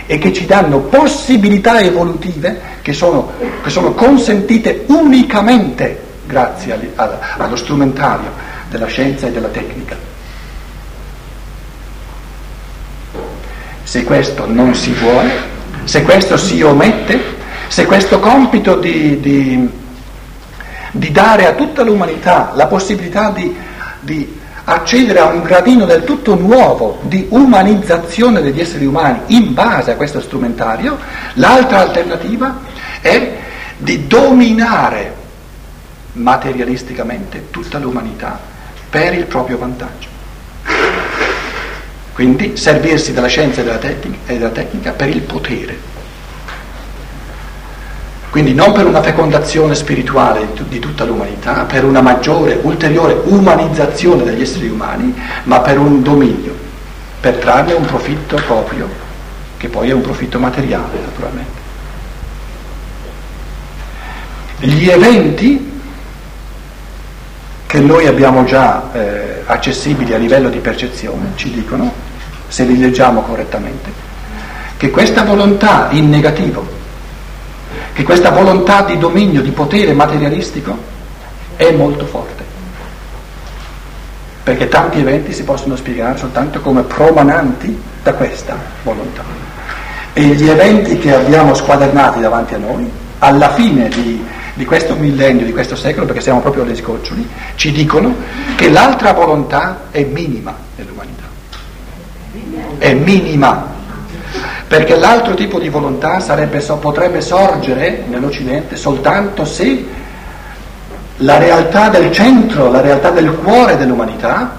e 0.06 0.18
che 0.18 0.32
ci 0.32 0.46
danno 0.46 0.80
possibilità 0.80 1.80
evolutive 1.80 2.60
che 2.80 2.92
sono, 2.92 3.32
che 3.62 3.70
sono 3.70 3.92
consentite 3.92 4.84
unicamente 4.86 6.04
grazie 6.26 6.92
allo, 6.94 7.56
strumentario 7.56 8.30
della 8.70 8.86
scienza 8.86 9.26
e 9.26 9.32
della 9.32 9.48
tecnica. 9.48 9.96
Se 13.82 14.04
questo 14.04 14.46
non 14.46 14.74
si 14.74 14.92
vuole, 14.92 15.32
se 15.84 16.02
questo 16.02 16.36
si 16.36 16.62
omette, 16.62 17.20
se 17.68 17.84
questo 17.84 18.18
compito 18.20 18.76
di, 18.76 19.20
di 19.20 19.84
di 20.98 21.10
dare 21.12 21.46
a 21.46 21.52
tutta 21.52 21.82
l'umanità 21.82 22.52
la 22.54 22.66
possibilità 22.66 23.30
di, 23.30 23.54
di 24.00 24.40
accedere 24.64 25.20
a 25.20 25.26
un 25.26 25.42
gradino 25.42 25.84
del 25.84 26.04
tutto 26.04 26.34
nuovo 26.34 26.98
di 27.02 27.26
umanizzazione 27.30 28.40
degli 28.40 28.60
esseri 28.60 28.84
umani 28.84 29.20
in 29.26 29.54
base 29.54 29.92
a 29.92 29.96
questo 29.96 30.20
strumentario, 30.20 30.98
l'altra 31.34 31.80
alternativa 31.80 32.60
è 33.00 33.36
di 33.76 34.06
dominare 34.06 35.14
materialisticamente 36.12 37.50
tutta 37.50 37.78
l'umanità 37.78 38.38
per 38.90 39.14
il 39.14 39.26
proprio 39.26 39.58
vantaggio. 39.58 40.08
Quindi 42.12 42.56
servirsi 42.56 43.12
della 43.12 43.26
scienza 43.26 43.60
e 43.60 43.64
della 43.64 43.76
tecnica, 43.76 44.32
e 44.32 44.38
della 44.38 44.50
tecnica 44.50 44.92
per 44.92 45.08
il 45.08 45.20
potere. 45.20 45.94
Quindi 48.30 48.54
non 48.54 48.72
per 48.72 48.86
una 48.86 49.02
fecondazione 49.02 49.74
spirituale 49.74 50.48
di 50.68 50.78
tutta 50.78 51.04
l'umanità, 51.04 51.64
per 51.64 51.84
una 51.84 52.02
maggiore, 52.02 52.58
ulteriore 52.60 53.18
umanizzazione 53.24 54.24
degli 54.24 54.42
esseri 54.42 54.68
umani, 54.68 55.14
ma 55.44 55.60
per 55.60 55.78
un 55.78 56.02
dominio, 56.02 56.54
per 57.20 57.36
trarne 57.36 57.72
un 57.72 57.84
profitto 57.84 58.36
proprio, 58.36 58.88
che 59.56 59.68
poi 59.68 59.90
è 59.90 59.92
un 59.92 60.02
profitto 60.02 60.38
materiale 60.38 60.98
naturalmente. 61.00 61.64
Gli 64.58 64.88
eventi 64.88 65.80
che 67.66 67.80
noi 67.80 68.06
abbiamo 68.06 68.44
già 68.44 68.92
eh, 68.92 69.42
accessibili 69.46 70.14
a 70.14 70.18
livello 70.18 70.48
di 70.48 70.58
percezione 70.58 71.32
ci 71.36 71.50
dicono, 71.50 71.92
se 72.48 72.64
li 72.64 72.78
leggiamo 72.78 73.22
correttamente, 73.22 73.90
che 74.76 74.90
questa 74.90 75.24
volontà 75.24 75.88
in 75.90 76.08
negativo 76.10 76.75
che 77.96 78.02
questa 78.02 78.28
volontà 78.28 78.82
di 78.82 78.98
dominio, 78.98 79.40
di 79.40 79.52
potere 79.52 79.94
materialistico 79.94 80.76
è 81.56 81.70
molto 81.72 82.04
forte. 82.04 82.44
Perché 84.42 84.68
tanti 84.68 84.98
eventi 84.98 85.32
si 85.32 85.44
possono 85.44 85.76
spiegare 85.76 86.18
soltanto 86.18 86.60
come 86.60 86.82
promananti 86.82 87.80
da 88.02 88.12
questa 88.12 88.54
volontà. 88.82 89.22
E 90.12 90.22
gli 90.22 90.46
eventi 90.46 90.98
che 90.98 91.14
abbiamo 91.14 91.54
squadernati 91.54 92.20
davanti 92.20 92.52
a 92.52 92.58
noi, 92.58 92.86
alla 93.20 93.54
fine 93.54 93.88
di, 93.88 94.22
di 94.52 94.64
questo 94.66 94.94
millennio, 94.94 95.46
di 95.46 95.52
questo 95.52 95.74
secolo, 95.74 96.04
perché 96.04 96.20
siamo 96.20 96.42
proprio 96.42 96.64
alle 96.64 96.76
scoccioli, 96.76 97.26
ci 97.54 97.72
dicono 97.72 98.14
che 98.56 98.68
l'altra 98.68 99.14
volontà 99.14 99.84
è 99.90 100.04
minima 100.04 100.54
nell'umanità. 100.76 101.24
È 102.76 102.92
minima 102.92 103.72
perché 104.66 104.96
l'altro 104.96 105.34
tipo 105.34 105.58
di 105.58 105.68
volontà 105.68 106.20
sarebbe, 106.20 106.58
potrebbe 106.80 107.20
sorgere 107.20 108.04
nell'Occidente 108.06 108.76
soltanto 108.76 109.44
se 109.44 109.86
la 111.18 111.38
realtà 111.38 111.88
del 111.88 112.10
centro, 112.12 112.70
la 112.70 112.80
realtà 112.80 113.10
del 113.10 113.30
cuore 113.32 113.76
dell'umanità 113.76 114.58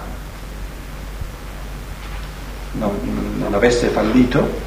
non, 2.73 3.35
non 3.37 3.53
avesse 3.53 3.87
fallito, 3.87 4.65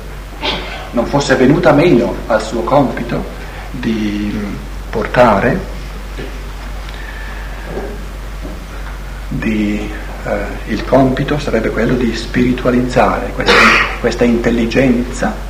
non 0.92 1.06
fosse 1.06 1.34
venuta 1.36 1.72
meno 1.72 2.14
al 2.26 2.42
suo 2.42 2.62
compito 2.62 3.24
di, 3.70 4.32
portare 4.90 5.58
di, 9.28 9.88
eh, 10.24 10.72
il 10.72 10.84
compito 10.84 11.38
sarebbe 11.38 11.70
quello 11.70 11.94
di 11.94 12.14
spiritualizzare 12.14 13.32
questa, 13.34 13.52
questa 14.00 14.24
intelligenza 14.24 15.48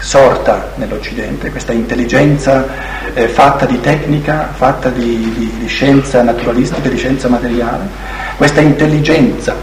sorta 0.00 0.72
nell'Occidente, 0.76 1.50
questa 1.50 1.72
intelligenza 1.72 2.66
eh, 3.14 3.28
fatta 3.28 3.66
di 3.66 3.80
tecnica, 3.80 4.50
fatta 4.52 4.88
di, 4.88 5.32
di, 5.36 5.52
di 5.58 5.66
scienza 5.68 6.22
naturalistica, 6.22 6.88
di 6.88 6.96
scienza 6.96 7.28
materiale, 7.28 7.88
questa 8.36 8.60
intelligenza 8.60 9.54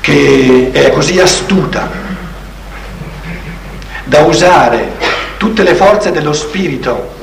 che 0.00 0.70
è 0.72 0.90
così 0.90 1.20
astuta 1.20 1.88
da 4.04 4.20
usare 4.20 4.92
tutte 5.36 5.62
le 5.62 5.74
forze 5.74 6.10
dello 6.10 6.32
spirito 6.32 7.14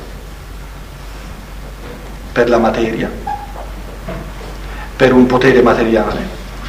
per 2.32 2.50
la 2.50 2.58
materia, 2.58 3.10
per 4.96 5.14
un 5.14 5.26
potere 5.26 5.62
materiale, 5.62 6.22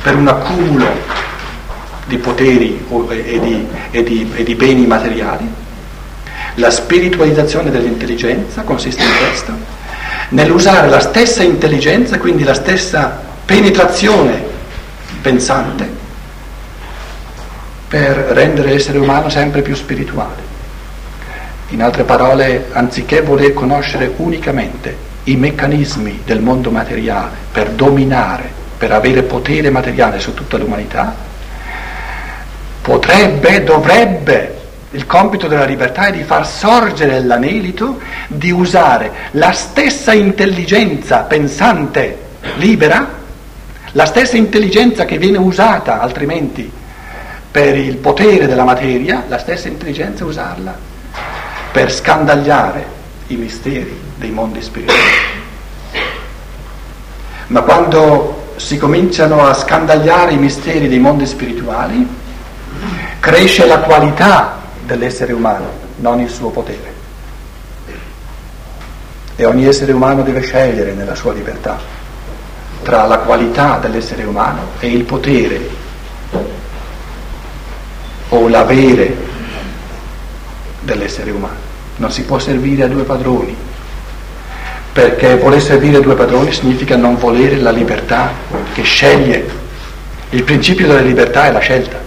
per 0.02 0.14
un 0.14 0.28
accumulo 0.28 0.86
di 2.06 2.18
poteri 2.18 2.84
e 3.08 3.40
di, 3.40 3.66
e, 3.90 4.02
di, 4.02 4.32
e 4.34 4.42
di, 4.42 4.54
beni 4.54 4.86
materiali. 4.86 5.48
La 6.56 6.70
spiritualizzazione 6.70 7.70
dell'intelligenza 7.70 8.62
consiste 8.62 9.02
in 9.02 9.10
questo, 9.18 9.52
nell'usare 10.30 10.88
la 10.88 11.00
stessa 11.00 11.42
intelligenza, 11.42 12.18
quindi 12.18 12.44
la 12.44 12.54
stessa 12.54 13.20
penetrazione 13.44 14.42
pensante, 15.20 16.02
per 17.88 18.16
rendere 18.16 18.70
l'essere 18.70 18.98
umano 18.98 19.28
sempre 19.28 19.62
più 19.62 19.74
spirituale. 19.74 20.52
In 21.68 21.82
altre 21.82 22.04
parole, 22.04 22.68
anziché 22.72 23.22
voler 23.22 23.52
conoscere 23.52 24.12
unicamente 24.16 25.03
i 25.24 25.36
meccanismi 25.36 26.22
del 26.24 26.40
mondo 26.40 26.70
materiale 26.70 27.36
per 27.50 27.70
dominare, 27.70 28.50
per 28.76 28.92
avere 28.92 29.22
potere 29.22 29.70
materiale 29.70 30.20
su 30.20 30.34
tutta 30.34 30.58
l'umanità, 30.58 31.14
potrebbe, 32.82 33.64
dovrebbe, 33.64 34.60
il 34.90 35.06
compito 35.06 35.48
della 35.48 35.64
libertà 35.64 36.06
è 36.06 36.12
di 36.12 36.22
far 36.22 36.46
sorgere 36.46 37.20
l'anelito, 37.22 37.98
di 38.28 38.50
usare 38.50 39.10
la 39.32 39.52
stessa 39.52 40.12
intelligenza 40.12 41.20
pensante 41.20 42.18
libera, 42.56 43.22
la 43.92 44.06
stessa 44.06 44.36
intelligenza 44.36 45.04
che 45.04 45.18
viene 45.18 45.38
usata 45.38 46.00
altrimenti 46.00 46.70
per 47.50 47.76
il 47.76 47.96
potere 47.96 48.46
della 48.46 48.64
materia, 48.64 49.24
la 49.28 49.38
stessa 49.38 49.68
intelligenza 49.68 50.24
usarla 50.24 50.76
per 51.72 51.90
scandagliare 51.92 52.93
i 53.28 53.36
misteri 53.36 54.00
dei 54.16 54.30
mondi 54.30 54.62
spirituali. 54.62 55.00
Ma 57.48 57.62
quando 57.62 58.52
si 58.56 58.78
cominciano 58.78 59.44
a 59.46 59.54
scandagliare 59.54 60.32
i 60.32 60.38
misteri 60.38 60.88
dei 60.88 60.98
mondi 60.98 61.26
spirituali, 61.26 62.06
cresce 63.20 63.66
la 63.66 63.80
qualità 63.80 64.60
dell'essere 64.84 65.32
umano, 65.32 65.66
non 65.96 66.20
il 66.20 66.30
suo 66.30 66.50
potere. 66.50 66.92
E 69.36 69.44
ogni 69.44 69.66
essere 69.66 69.92
umano 69.92 70.22
deve 70.22 70.40
scegliere 70.42 70.92
nella 70.92 71.14
sua 71.14 71.32
libertà 71.32 72.02
tra 72.82 73.06
la 73.06 73.18
qualità 73.18 73.78
dell'essere 73.78 74.24
umano 74.24 74.72
e 74.78 74.92
il 74.92 75.04
potere 75.04 75.68
o 78.28 78.48
l'avere 78.48 79.16
dell'essere 80.80 81.30
umano. 81.30 81.73
Non 81.96 82.10
si 82.10 82.22
può 82.24 82.38
servire 82.38 82.84
a 82.84 82.88
due 82.88 83.04
padroni, 83.04 83.56
perché 84.92 85.36
voler 85.36 85.60
servire 85.60 85.98
a 85.98 86.00
due 86.00 86.14
padroni 86.14 86.52
significa 86.52 86.96
non 86.96 87.16
volere 87.16 87.56
la 87.56 87.70
libertà 87.70 88.32
che 88.72 88.82
sceglie. 88.82 89.62
Il 90.30 90.44
principio 90.44 90.86
della 90.86 91.00
libertà 91.00 91.46
è 91.46 91.52
la 91.52 91.58
scelta. 91.58 91.98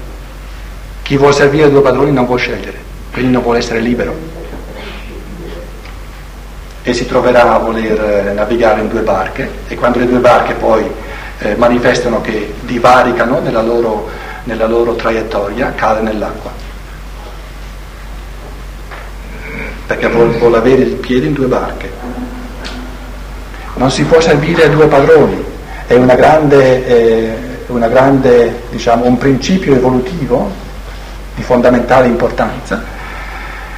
Chi 1.01 1.17
vuole 1.17 1.33
servire 1.33 1.69
due 1.69 1.81
padroni 1.81 2.11
non 2.11 2.25
può 2.25 2.35
scegliere, 2.35 2.77
quindi 3.11 3.31
non 3.31 3.41
vuole 3.41 3.59
essere 3.59 3.79
libero. 3.79 4.15
E 6.83 6.93
si 6.93 7.05
troverà 7.05 7.53
a 7.53 7.57
voler 7.57 8.27
eh, 8.27 8.33
navigare 8.33 8.81
in 8.81 8.87
due 8.87 9.01
barche 9.01 9.49
e 9.67 9.75
quando 9.75 9.99
le 9.99 10.07
due 10.07 10.19
barche 10.19 10.53
poi 10.53 10.85
eh, 11.39 11.55
manifestano 11.55 12.21
che 12.21 12.53
divaricano 12.61 13.39
nella 13.39 13.61
loro, 13.61 14.09
nella 14.45 14.67
loro 14.67 14.95
traiettoria, 14.95 15.73
cade 15.75 16.01
nell'acqua. 16.01 16.66
Perché 19.87 20.07
vuole, 20.09 20.57
avere 20.57 20.81
il 20.81 20.95
piede 20.95 21.27
in 21.27 21.33
due 21.33 21.47
barche. 21.47 21.89
Non 23.75 23.89
si 23.89 24.03
può 24.03 24.19
servire 24.19 24.65
a 24.65 24.67
due 24.69 24.87
padroni, 24.87 25.43
è 25.87 25.93
una 25.95 26.15
grande, 26.15 26.85
eh, 26.85 27.37
una 27.67 27.87
grande 27.87 28.63
diciamo, 28.69 29.05
un 29.05 29.17
principio 29.17 29.73
evolutivo 29.73 30.51
di 31.35 31.43
fondamentale 31.43 32.07
importanza, 32.07 32.83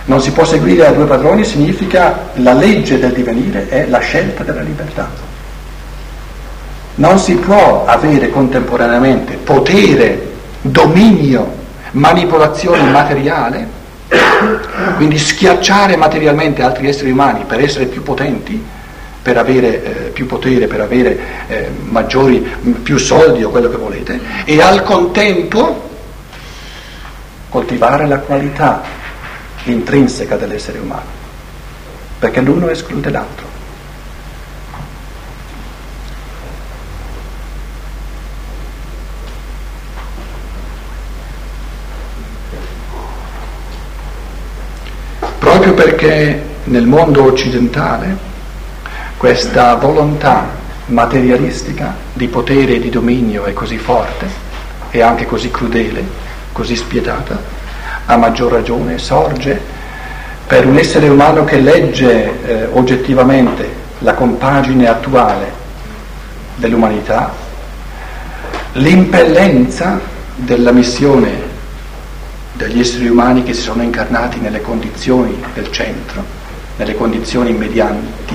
non 0.06 0.20
si 0.22 0.32
può 0.32 0.44
seguire 0.44 0.88
a 0.88 0.92
due 0.92 1.06
padroni 1.06 1.44
significa 1.44 2.30
la 2.36 2.54
legge 2.54 2.98
del 2.98 3.12
divenire 3.12 3.70
è 3.70 3.86
la 3.88 4.00
scelta 4.00 4.44
della 4.44 4.62
libertà. 4.62 5.08
Non 6.96 7.20
si 7.20 7.36
può 7.36 7.86
avere 7.86 8.32
contemporaneamente 8.32 9.36
potere, 9.36 10.32
dominio, 10.62 11.54
manipolazione 11.92 12.90
materiale, 12.90 13.68
quindi 14.96 15.18
schiacciare 15.18 15.96
materialmente 15.96 16.64
altri 16.64 16.88
esseri 16.88 17.12
umani 17.12 17.44
per 17.46 17.60
essere 17.60 17.86
più 17.86 18.02
potenti, 18.02 18.62
per 19.22 19.38
avere 19.38 19.84
eh, 19.84 20.10
più 20.10 20.26
potere, 20.26 20.68
per 20.68 20.82
avere 20.82 21.20
eh, 21.48 21.70
maggiori, 21.84 22.40
più 22.82 22.98
soldi 22.98 23.44
o 23.44 23.50
quello 23.50 23.70
che 23.70 23.78
volete, 23.78 24.20
e 24.46 24.62
al 24.62 24.84
contempo 24.84 25.88
coltivare 27.50 28.08
la 28.08 28.20
qualità 28.20 28.82
intrinseca 29.64 30.38
dell'essere 30.38 30.80
umano, 30.80 31.18
perché 32.18 32.42
l'uno 32.42 32.70
esclude 32.70 33.10
l'altro. 33.10 33.59
Proprio 45.40 45.74
perché 45.74 46.44
nel 46.66 46.86
mondo 46.86 47.24
occidentale 47.24 48.28
questa 49.18 49.76
volontà 49.76 50.48
materialistica 50.88 51.96
di 52.14 52.28
potere 52.28 52.76
e 52.76 52.80
di 52.80 52.90
dominio 52.90 53.46
è 53.46 53.54
così 53.54 53.78
forte 53.78 54.28
e 54.92 55.02
anche 55.02 55.26
così 55.26 55.50
crudele, 55.50 56.04
così 56.52 56.76
spietata, 56.76 57.42
a 58.06 58.18
maggior 58.18 58.52
ragione 58.52 58.98
sorge 58.98 59.60
per 60.46 60.66
un 60.66 60.78
essere 60.78 61.08
umano 61.08 61.46
che 61.46 61.60
legge 61.60 62.44
eh, 62.44 62.68
oggettivamente 62.74 63.68
la 64.00 64.16
compagine 64.16 64.88
attuale 64.88 65.52
dell'umanità, 66.56 67.34
l'impellenza 68.74 70.00
della 70.36 70.72
missione 70.72 71.49
degli 72.60 72.82
esseri 72.82 73.08
umani 73.08 73.44
che 73.44 73.54
si 73.54 73.62
sono 73.62 73.84
incarnati 73.84 74.40
nelle 74.40 74.60
condizioni 74.60 75.42
del 75.54 75.72
centro, 75.72 76.22
nelle 76.76 76.94
condizioni 76.94 77.54
medianti, 77.54 78.34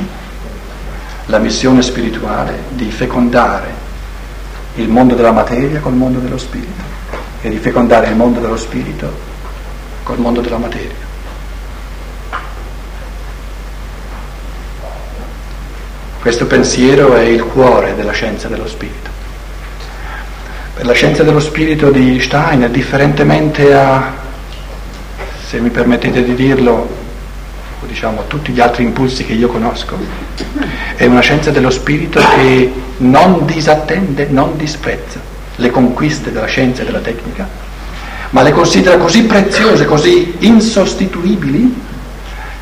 la 1.27 1.37
missione 1.37 1.83
spirituale 1.83 2.63
di 2.71 2.91
fecondare 2.91 3.83
il 4.77 4.89
mondo 4.89 5.15
della 5.15 5.31
materia 5.31 5.79
col 5.81 5.93
mondo 5.93 6.21
dello 6.21 6.39
spirito 6.39 6.83
e 7.43 7.51
di 7.51 7.59
fecondare 7.59 8.09
il 8.09 8.17
mondo 8.17 8.41
dello 8.41 8.57
spirito 8.57 9.13
col 10.05 10.19
mondo 10.19 10.41
della 10.41 10.57
materia. 10.57 11.03
Questo 16.19 16.47
pensiero 16.47 17.15
è 17.15 17.25
il 17.25 17.45
cuore 17.45 17.95
della 17.95 18.13
scienza 18.13 18.49
dello 18.49 18.67
spirito. 18.67 19.14
La 20.79 20.93
scienza 20.93 21.23
dello 21.23 21.39
spirito 21.39 21.91
di 21.91 22.21
Stein, 22.21 22.69
differentemente 22.73 23.73
a, 23.73 24.13
se 25.47 25.61
mi 25.61 25.71
permettete 25.71 26.25
di 26.25 26.35
dirlo, 26.35 26.89
diciamo, 27.87 28.21
a 28.21 28.25
tutti 28.27 28.51
gli 28.51 28.59
altri 28.61 28.83
impulsi 28.83 29.25
che 29.25 29.35
io 29.35 29.47
conosco, 29.47 29.97
è 30.97 31.07
una 31.07 31.21
scienza 31.21 31.53
dello 31.53 31.71
spirito 31.71 32.21
che 32.35 32.73
non 32.99 33.47
disattende, 33.47 34.27
non 34.29 34.57
disprezza 34.57 35.21
le 35.55 35.71
conquiste 35.71 36.33
della 36.33 36.47
scienza 36.47 36.83
e 36.83 36.87
della 36.87 36.99
tecnica, 36.99 37.49
ma 38.31 38.43
le 38.43 38.51
considera 38.51 38.97
così 38.97 39.23
preziose, 39.23 39.85
così 39.85 40.35
insostituibili, 40.39 41.83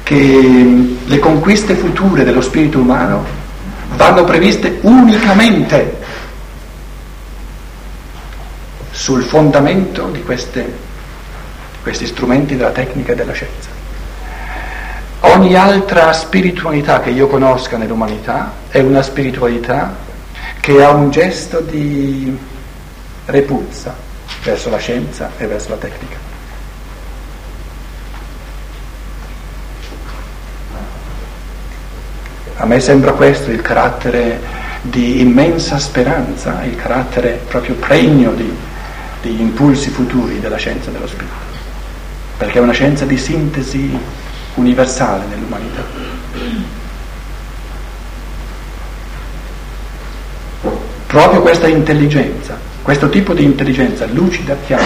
che 0.03 0.97
le 1.03 1.19
conquiste 1.19 1.75
future 1.75 2.25
dello 2.25 2.43
spirito 2.43 2.79
umano 2.79 3.25
vanno 3.97 4.25
previste 4.25 4.81
unicamente 4.83 6.01
sul 9.03 9.25
fondamento 9.25 10.07
di, 10.13 10.23
queste, 10.23 10.73
questi 11.83 12.07
strumenti 12.07 12.55
della 12.55 12.71
tecnica 12.71 13.11
e 13.11 13.15
della 13.17 13.33
scienza. 13.33 13.69
Ogni 15.23 15.57
altra 15.57 16.13
spiritualità 16.13 17.01
che 17.01 17.11
io 17.11 17.27
conosca 17.27 17.77
nell'umanità 17.77 18.53
è 18.69 18.79
una 18.79 19.03
spiritualità 19.03 19.97
che 20.61 20.85
ha 20.85 20.91
un 20.91 21.11
gesto 21.11 21.59
di 21.59 22.39
repulsa 23.25 23.93
verso 24.45 24.71
la 24.71 24.79
scienza 24.79 25.33
e 25.37 25.49
verso 25.49 25.71
la 25.71 25.77
tecnica. 25.79 26.17
A 32.55 32.67
me 32.67 32.79
sembra 32.79 33.15
questo 33.15 33.51
il 33.51 33.63
carattere 33.63 34.39
di 34.83 35.21
immensa 35.21 35.81
speranza, 35.81 36.63
il 36.63 36.77
carattere 36.77 37.41
proprio 37.49 37.75
pregno 37.75 38.31
di, 38.35 38.71
di 39.23 39.41
impulsi 39.41 39.91
futuri 39.91 40.41
della 40.41 40.57
scienza 40.57 40.91
dello 40.91 41.07
spirito, 41.07 41.33
perché 42.37 42.59
è 42.59 42.61
una 42.61 42.73
scienza 42.73 43.05
di 43.05 43.17
sintesi 43.17 43.97
universale 44.55 45.25
nell'umanità. 45.27 45.85
Proprio 51.07 51.41
questa 51.43 51.69
intelligenza, 51.69 52.59
questo 52.83 53.09
tipo 53.09 53.33
di 53.33 53.45
intelligenza 53.45 54.07
lucida, 54.07 54.57
chiara, 54.67 54.85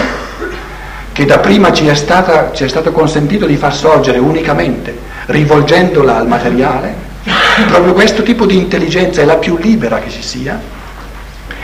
che 1.11 1.25
da 1.25 1.39
prima 1.39 1.73
ci 1.73 1.87
è, 1.87 1.95
stata, 1.95 2.51
ci 2.51 2.63
è 2.63 2.67
stato 2.67 2.91
consentito 2.91 3.45
di 3.47 3.55
far 3.55 3.73
sorgere 3.73 4.19
unicamente 4.19 4.95
rivolgendola 5.27 6.17
al 6.17 6.27
materiale, 6.27 6.93
proprio 7.67 7.93
questo 7.93 8.23
tipo 8.23 8.45
di 8.45 8.55
intelligenza 8.55 9.21
è 9.21 9.25
la 9.25 9.37
più 9.37 9.57
libera 9.57 9.99
che 9.99 10.09
ci 10.09 10.21
sia, 10.21 10.61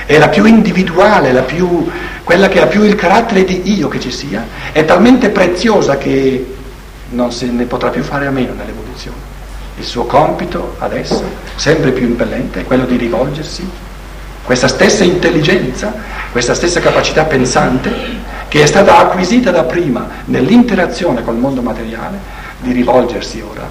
è 0.06 0.18
la 0.18 0.30
più 0.30 0.46
individuale, 0.46 1.32
la 1.32 1.42
più, 1.42 1.90
quella 2.24 2.48
che 2.48 2.62
ha 2.62 2.68
più 2.68 2.84
il 2.84 2.96
carattere 2.96 3.44
di 3.44 3.74
io 3.78 3.88
che 3.88 4.00
ci 4.00 4.12
sia, 4.12 4.46
è 4.72 4.84
talmente 4.86 5.30
preziosa 5.30 5.98
che 5.98 6.56
non 7.10 7.32
se 7.32 7.46
ne 7.48 7.66
potrà 7.66 7.90
più 7.90 8.04
fare 8.04 8.26
a 8.26 8.32
meno 8.32 8.54
nell'evoluzione. 8.54 9.32
Il 9.78 9.86
suo 9.86 10.06
compito 10.06 10.76
adesso, 10.80 11.24
sempre 11.56 11.92
più 11.92 12.06
impellente, 12.08 12.62
è 12.62 12.66
quello 12.66 12.86
di 12.86 12.98
rivolgersi, 12.98 13.68
questa 14.44 14.68
stessa 14.68 15.04
intelligenza, 15.04 15.94
questa 16.32 16.54
stessa 16.54 16.80
capacità 16.80 17.24
pensante, 17.24 17.92
che 18.50 18.62
è 18.62 18.66
stata 18.66 18.98
acquisita 18.98 19.52
da 19.52 19.64
prima 19.64 20.08
nell'interazione 20.26 21.24
col 21.24 21.38
mondo 21.38 21.62
materiale, 21.62 22.20
di 22.60 22.72
rivolgersi 22.72 23.42
ora 23.42 23.68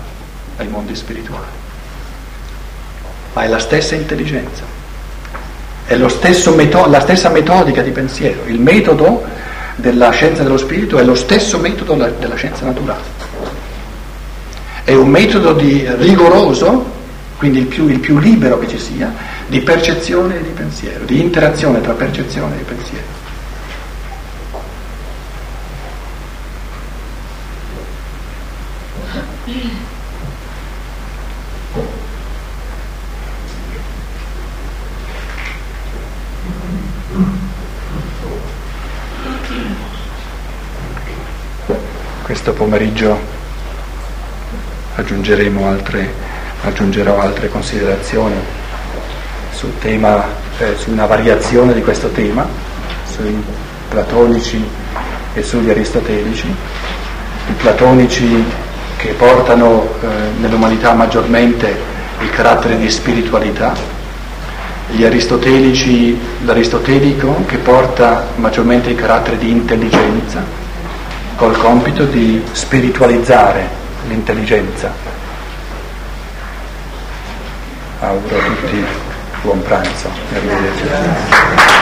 ai 0.57 0.69
mondi 0.69 0.97
spirituali. 0.97 1.61
Ma 3.35 3.43
è 3.43 3.49
la 3.49 3.59
stessa 3.59 3.95
intelligenza, 3.95 4.65
è 5.87 5.97
meto- 6.55 6.87
la 6.87 7.01
stessa 7.01 7.29
metodica 7.31 7.83
di 7.83 7.91
pensiero, 7.91 8.43
il 8.47 8.61
metodo 8.61 9.25
della 9.77 10.11
scienza 10.11 10.43
dello 10.43 10.57
spirito 10.57 10.99
è 10.99 11.05
lo 11.05 11.15
stesso 11.15 11.59
metodo 11.59 11.95
della 12.19 12.35
scienza 12.35 12.65
naturale. 12.65 13.21
È 14.85 14.95
un 14.95 15.09
metodo 15.09 15.57
rigoroso, 15.57 16.85
quindi 17.37 17.61
il 17.61 17.67
più, 17.67 17.89
il 17.89 17.99
più 18.01 18.19
libero 18.19 18.59
che 18.59 18.69
ci 18.69 18.79
sia, 18.79 19.13
di 19.47 19.61
percezione 19.61 20.39
e 20.39 20.43
di 20.43 20.51
pensiero, 20.51 21.05
di 21.05 21.21
interazione 21.21 21.81
tra 21.81 21.93
percezione 21.93 22.59
e 22.61 22.63
pensiero. 22.63 23.22
Questo 42.43 42.61
pomeriggio 42.61 43.17
altre, 44.97 46.13
aggiungerò 46.65 47.21
altre 47.21 47.49
considerazioni 47.49 48.35
sul 49.53 49.79
tema, 49.79 50.25
eh, 50.59 50.75
su 50.77 50.91
una 50.91 51.07
variazione 51.07 51.73
di 51.73 51.83
questo 51.83 52.09
tema, 52.09 52.45
sui 53.05 53.41
platonici 53.89 54.61
e 55.35 55.43
sugli 55.45 55.71
aristotelici. 55.71 56.49
I 56.49 57.53
platonici 57.53 58.45
che 58.97 59.13
portano 59.13 59.89
eh, 60.01 60.07
nell'umanità 60.41 60.95
maggiormente 60.95 61.73
il 62.23 62.31
carattere 62.31 62.77
di 62.77 62.91
spiritualità, 62.91 63.73
gli 64.91 65.05
aristotelici, 65.05 66.19
l'aristotelico 66.45 67.45
che 67.47 67.59
porta 67.59 68.31
maggiormente 68.35 68.91
il 68.91 68.97
carattere 68.97 69.39
di 69.39 69.49
intelligenza, 69.49 70.62
col 71.37 71.57
compito 71.59 72.05
di 72.05 72.43
spiritualizzare 72.53 73.69
l'intelligenza. 74.09 74.93
Auguro 78.01 78.37
a 78.37 78.43
tutti 78.43 78.85
buon 79.43 79.63
pranzo 79.63 80.09
arrivederci. 80.33 81.82